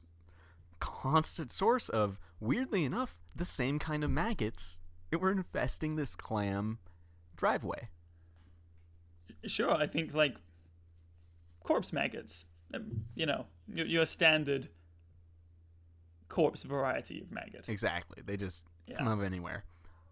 [0.79, 6.79] constant source of weirdly enough the same kind of maggots that were infesting this clam
[7.35, 7.89] driveway.
[9.45, 10.35] Sure, I think like
[11.63, 12.45] corpse maggots.
[12.73, 14.69] Um, you know, your, your standard
[16.29, 17.65] corpse variety of maggot.
[17.67, 18.95] Exactly, they just Yeah.
[18.95, 19.65] come out of anywhere.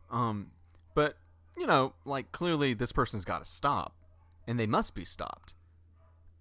[0.09, 0.51] Um,
[0.93, 1.17] but
[1.57, 3.95] you know, like clearly this person's got to stop,
[4.47, 5.53] and they must be stopped.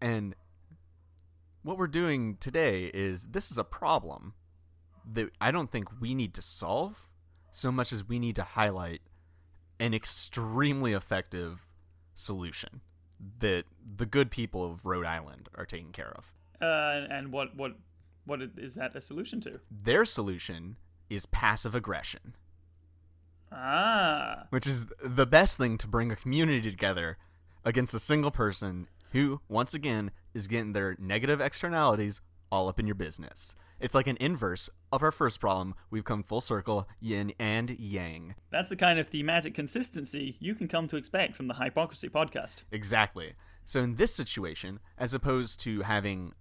[0.00, 0.34] And
[1.62, 4.34] what we're doing today is this is a problem
[5.12, 7.06] that I don't think we need to solve
[7.50, 9.00] so much as we need to highlight
[9.80, 11.66] an extremely effective
[12.18, 12.80] solution
[13.40, 13.64] that
[13.96, 16.32] the good people of Rhode Island are taking care of.
[16.60, 17.76] Uh, and what what
[18.26, 19.60] what is that a solution to?
[19.70, 20.76] Their solution
[21.08, 22.34] is passive aggression.
[23.50, 27.16] Ah, which is the best thing to bring a community together
[27.64, 32.20] against a single person who, once again, is getting their negative externalities
[32.52, 33.54] all up in your business.
[33.80, 35.74] It's like an inverse of our first problem.
[35.90, 38.34] We've come full circle, yin and yang.
[38.50, 42.62] that's the kind of thematic consistency you can come to expect from the Hypocrisy podcast.
[42.72, 43.34] Exactly.
[43.64, 46.32] So in this situation, as opposed to having,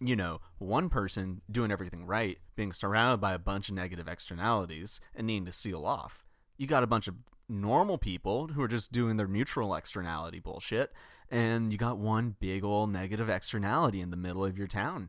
[0.00, 5.00] you know, one person doing everything right, being surrounded by a bunch of negative externalities
[5.14, 6.26] and needing to seal off,
[6.58, 7.14] you got a bunch of
[7.48, 10.92] normal people who are just doing their neutral externality bullshit,
[11.30, 15.08] and you got one big old negative externality in the middle of your town.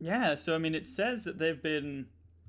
[0.00, 2.06] Yeah, so I mean, it says that they've been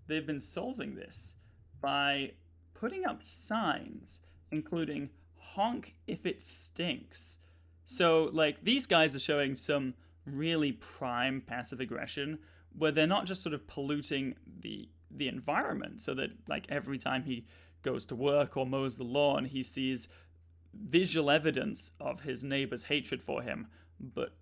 [0.07, 1.35] they've been solving this
[1.81, 2.31] by
[2.73, 4.21] putting up signs,
[4.51, 7.37] including "honk if it stinks."
[7.85, 9.93] So, like, these guys are showing some
[10.25, 12.39] really prime passive aggression,
[12.77, 17.23] where they're not just sort of polluting the the environment, so that like every time
[17.23, 17.45] he
[17.83, 20.07] goes to work or mows the lawn, he sees
[20.73, 23.67] visual evidence of his neighbor's hatred for him,
[23.99, 24.33] but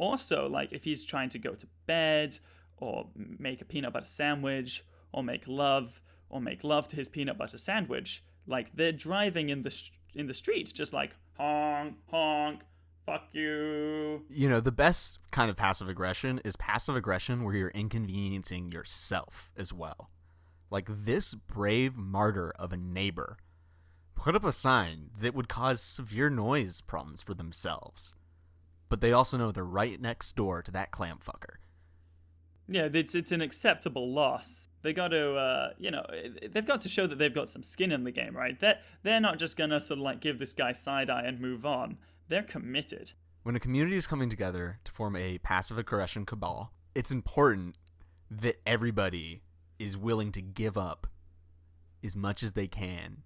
[0.00, 2.36] also like if he's trying to go to bed
[2.78, 3.06] or
[3.38, 7.58] make a peanut butter sandwich or make love or make love to his peanut butter
[7.58, 12.60] sandwich like they're driving in the sh- in the street just like honk honk
[13.06, 17.70] fuck you You know, the best kind of passive aggression is passive aggression where you're
[17.70, 20.10] inconveniencing yourself as well.
[20.70, 23.38] Like this brave martyr of a neighbor
[24.14, 28.14] put up a sign that would cause severe noise problems for themselves.
[28.90, 31.56] But they also know they're right next door to that clam fucker.
[32.68, 36.04] yeah it's it's an acceptable loss they got to uh you know
[36.52, 39.20] they've got to show that they've got some skin in the game right that they're
[39.20, 41.96] not just gonna sort of like give this guy side eye and move on
[42.28, 43.12] they're committed
[43.42, 47.76] When a community is coming together to form a passive aggression cabal, it's important
[48.30, 49.42] that everybody
[49.78, 51.06] is willing to give up
[52.04, 53.22] as much as they can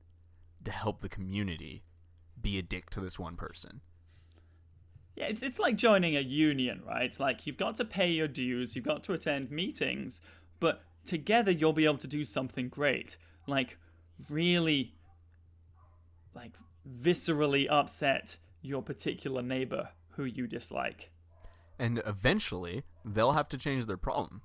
[0.65, 1.83] to help the community
[2.41, 3.81] be a dick to this one person.
[5.17, 7.05] Yeah, it's it's like joining a union, right?
[7.05, 10.21] It's like you've got to pay your dues, you've got to attend meetings,
[10.61, 13.17] but together you'll be able to do something great.
[13.47, 13.79] Like
[14.29, 14.95] really
[16.35, 16.53] like
[17.01, 21.11] viscerally upset your particular neighbor who you dislike.
[21.79, 24.43] And eventually, they'll have to change their problem,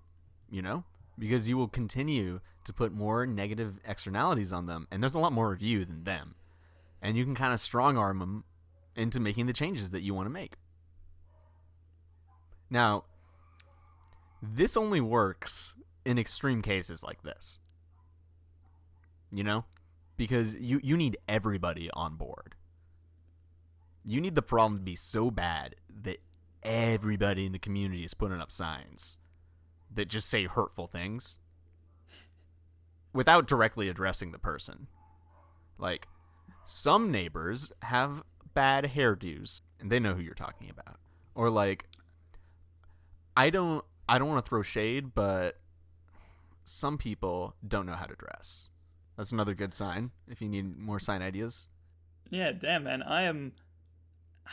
[0.50, 0.84] you know?
[1.18, 5.34] Because you will continue to put more negative externalities on them, and there's a lot
[5.34, 6.36] more of you than them.
[7.02, 8.44] And you can kind of strong arm them
[9.00, 10.54] into making the changes that you want to make.
[12.70, 13.06] Now,
[14.42, 15.76] this only works
[16.06, 17.60] in extreme cases like this.
[19.32, 19.66] You know?
[20.18, 22.56] Because you, you need everybody on board.
[24.04, 26.18] You need the problem to be so bad that
[26.62, 29.18] everybody in the community is putting up signs
[29.94, 31.40] that just say hurtful things
[33.14, 34.88] without directly addressing the person.
[35.78, 36.08] Like,
[36.66, 38.24] some neighbors have
[38.54, 40.98] bad hairdos, and they know who you're talking about.
[41.36, 41.86] Or like,
[43.36, 45.60] I don't, I don't want to throw shade, but
[46.66, 48.70] some people don't know how to dress.
[49.18, 50.12] That's another good sign.
[50.28, 51.68] If you need more sign ideas,
[52.30, 53.54] Yeah, damn man, I am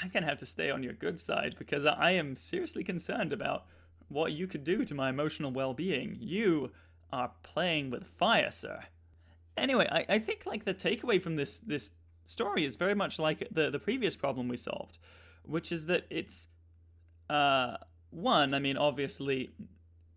[0.03, 3.67] I'm gonna have to stay on your good side because I am seriously concerned about
[4.09, 6.17] what you could do to my emotional well being.
[6.21, 6.71] You
[7.13, 8.81] are playing with fire, sir.
[9.57, 11.91] Anyway, I, I think like the takeaway from this this
[12.29, 14.99] story is very much like the the previous problem we solved,
[15.43, 16.49] which is that it's
[17.31, 17.77] uh
[18.11, 19.51] one, I mean, obviously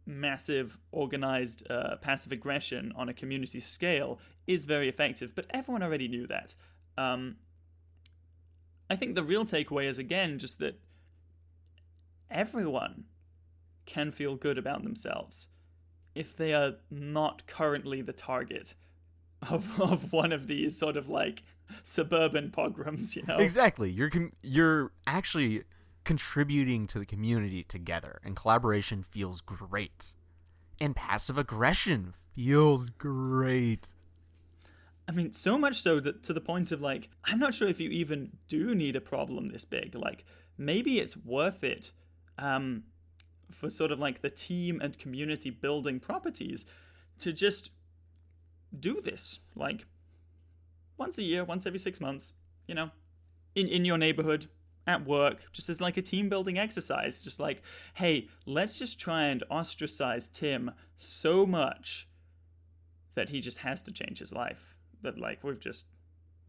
[0.05, 6.07] massive organized uh, passive aggression on a community scale is very effective, but everyone already
[6.07, 6.53] knew that.
[6.97, 7.35] Um,
[8.89, 10.79] I think the real takeaway is again just that
[12.31, 13.05] everyone
[13.85, 15.47] can feel good about themselves
[16.15, 18.73] if they are not currently the target
[19.49, 21.43] of, of one of these sort of like
[21.83, 23.37] suburban pogroms, you know?
[23.37, 23.89] Exactly.
[23.89, 25.63] You're com- you're actually
[26.03, 30.13] contributing to the community together, and collaboration feels great.
[30.81, 33.93] And passive aggression feels great.
[35.07, 37.79] I mean, so much so that to the point of like, I'm not sure if
[37.79, 39.95] you even do need a problem this big.
[39.95, 40.23] Like,
[40.57, 41.91] maybe it's worth it
[42.37, 42.83] um,
[43.51, 46.65] for sort of like the team and community building properties
[47.19, 47.71] to just
[48.79, 49.85] do this like
[50.99, 52.33] once a year, once every six months,
[52.67, 52.89] you know,
[53.55, 54.47] in, in your neighborhood,
[54.89, 57.21] at work, just as like a team building exercise.
[57.21, 57.61] Just like,
[57.93, 62.07] hey, let's just try and ostracize Tim so much
[63.15, 64.75] that he just has to change his life.
[65.01, 65.85] That like we've just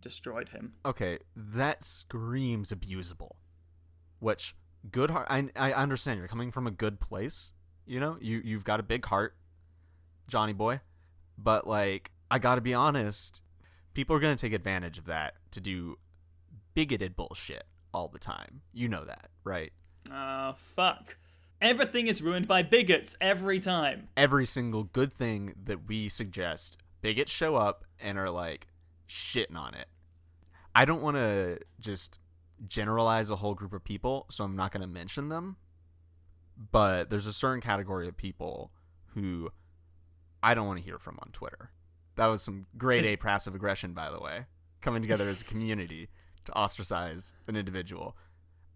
[0.01, 0.73] destroyed him.
[0.85, 3.33] Okay, that screams abusable.
[4.19, 4.57] Which
[4.91, 7.53] good heart I I understand you're coming from a good place.
[7.87, 9.37] You know, you you've got a big heart,
[10.29, 10.81] Johnny boy.
[11.37, 13.43] But like I got to be honest,
[13.95, 15.99] people are going to take advantage of that to do
[16.75, 18.63] bigoted bullshit all the time.
[18.73, 19.73] You know that, right?
[20.11, 21.17] Ah, fuck.
[21.61, 24.09] Everything is ruined by bigots every time.
[24.17, 28.67] Every single good thing that we suggest, bigots show up and are like
[29.09, 29.89] shitting on it.
[30.75, 32.19] I don't want to just
[32.67, 35.57] generalize a whole group of people, so I'm not going to mention them.
[36.73, 38.71] But there's a certain category of people
[39.15, 39.51] who
[40.43, 41.73] I don't want to hear from on Twitter.
[42.21, 44.45] That was some grade A passive aggression, by the way,
[44.83, 46.11] coming together as a community
[46.45, 48.15] to ostracize an individual.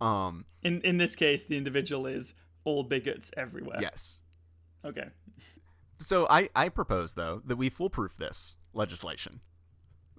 [0.00, 2.32] Um, In in this case, the individual is
[2.64, 3.76] all bigots everywhere.
[3.82, 4.22] yes.
[4.82, 5.08] Okay.
[5.98, 9.40] So I, I propose though that we foolproof this legislation.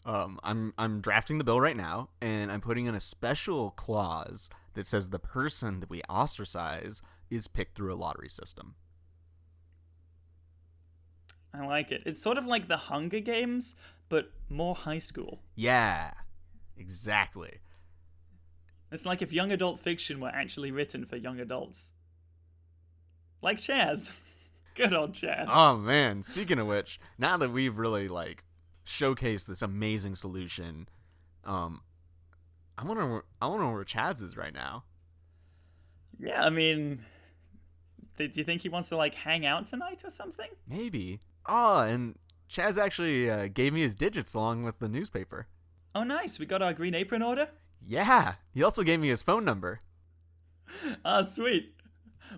[0.06, 4.52] Um, I'm I'm drafting the bill right now, and I'm putting in a special clause
[4.76, 7.02] that says the person that we ostracize
[7.32, 8.76] is picked through a lottery system.
[11.56, 12.04] I like it.
[12.06, 13.76] It's sort of like the Hunger Games,
[14.10, 15.40] but more high school.
[15.56, 16.12] Yeah,
[16.78, 17.60] exactly.
[18.92, 21.92] It's like if young adult fiction were actually written for young adults.
[23.42, 24.12] Like Chaz.
[24.76, 25.46] Good old Chaz.
[25.48, 28.44] Oh man, speaking of which, now that we've really like
[28.86, 30.90] showcased this amazing solution,
[31.46, 31.82] um,
[32.78, 34.84] I wonder where, I wonder where Chaz is right now.
[36.20, 37.06] Yeah, I mean,
[38.18, 40.50] th- do you think he wants to like hang out tonight or something?
[40.68, 41.20] Maybe.
[41.48, 42.16] Oh, and
[42.52, 45.48] Chaz actually uh, gave me his digits along with the newspaper.
[45.94, 46.40] Oh, nice.
[46.40, 47.50] We got our green apron order.
[47.88, 49.80] Yeah, he also gave me his phone number.
[51.06, 51.74] Ah, sweet.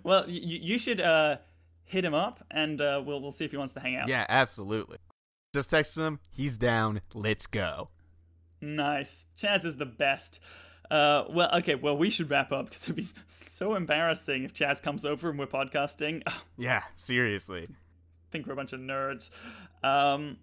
[0.04, 1.38] Well, y- y- you should uh,
[1.84, 4.06] hit him up, and uh, we'll we'll see if he wants to hang out.
[4.08, 4.98] Yeah, absolutely.
[5.54, 6.20] Just texted him.
[6.30, 7.00] He's down.
[7.14, 7.88] Let's go.
[8.60, 9.24] Nice.
[9.40, 10.40] Chaz is the best.
[10.90, 11.74] Uh, well, okay.
[11.74, 15.38] Well, we should wrap up because it'd be so embarrassing if Chaz comes over and
[15.38, 16.22] we're podcasting.
[16.58, 17.68] Yeah, seriously.
[18.30, 19.30] Think we're a bunch of nerds.
[19.82, 20.38] Um,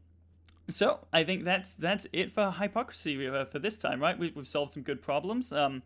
[0.70, 4.18] so I think that's that's it for hypocrisy uh, for this time, right?
[4.18, 5.54] We, we've solved some good problems.
[5.54, 5.84] Um,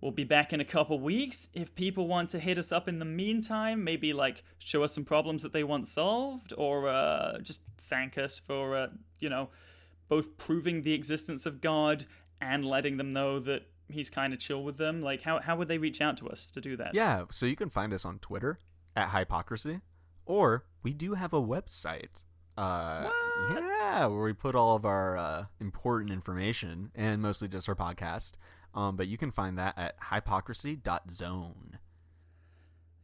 [0.00, 1.48] we'll be back in a couple weeks.
[1.54, 5.04] If people want to hit us up in the meantime, maybe like show us some
[5.04, 8.86] problems that they want solved, or uh, just thank us for uh,
[9.18, 9.48] you know
[10.08, 12.04] both proving the existence of God
[12.40, 15.02] and letting them know that He's kind of chill with them.
[15.02, 16.94] Like, how how would they reach out to us to do that?
[16.94, 18.58] Yeah, so you can find us on Twitter
[18.94, 19.80] at Hypocrisy,
[20.30, 22.24] or we do have a website.
[22.56, 23.10] Uh,
[23.50, 28.32] yeah, where we put all of our uh, important information and mostly just our podcast.
[28.74, 31.78] Um, but you can find that at hypocrisy.zone.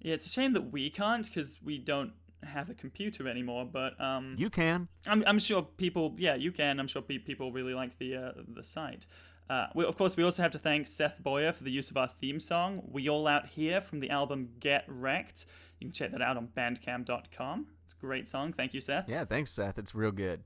[0.00, 2.12] Yeah, it's a shame that we can't because we don't
[2.44, 3.64] have a computer anymore.
[3.70, 4.88] But um, You can.
[5.06, 6.78] I'm, I'm sure people, yeah, you can.
[6.78, 9.06] I'm sure pe- people really like the uh, the site.
[9.48, 11.96] Uh, we, of course, we also have to thank Seth Boyer for the use of
[11.96, 15.46] our theme song, "We All Out Here" from the album Get Wrecked.
[15.80, 17.66] You can check that out on Bandcamp.com.
[17.84, 18.52] It's a great song.
[18.52, 19.08] Thank you, Seth.
[19.08, 19.78] Yeah, thanks, Seth.
[19.78, 20.42] It's real good.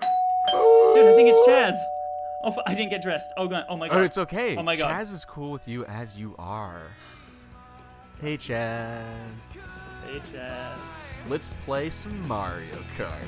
[0.00, 1.78] Dude, I think it's Chaz.
[2.44, 3.30] Oh, f- I didn't get dressed.
[3.36, 3.64] Oh, God.
[3.68, 3.98] Oh my oh, God.
[3.98, 4.56] Oh, it's okay.
[4.56, 4.92] Oh my God.
[4.92, 6.88] Chaz is cool with you as you are.
[8.20, 9.56] Hey, Chaz.
[10.06, 10.76] Hey, Chaz.
[11.28, 13.22] Let's play some Mario Kart.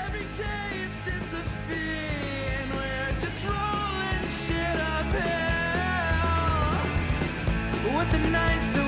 [0.00, 2.70] Every day it's just a thing.
[2.74, 5.56] We're just rolling shit uphill.
[7.96, 8.85] With the nights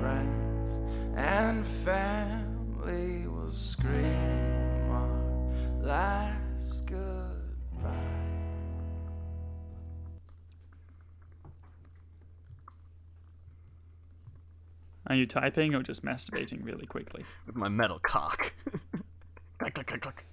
[0.00, 0.80] friends
[1.16, 4.49] and family will scream
[5.90, 7.90] last goodbye.
[15.08, 17.24] Are you typing or just masturbating really quickly?
[17.44, 18.52] with my metal cock.
[19.58, 20.29] Click, click, click, click.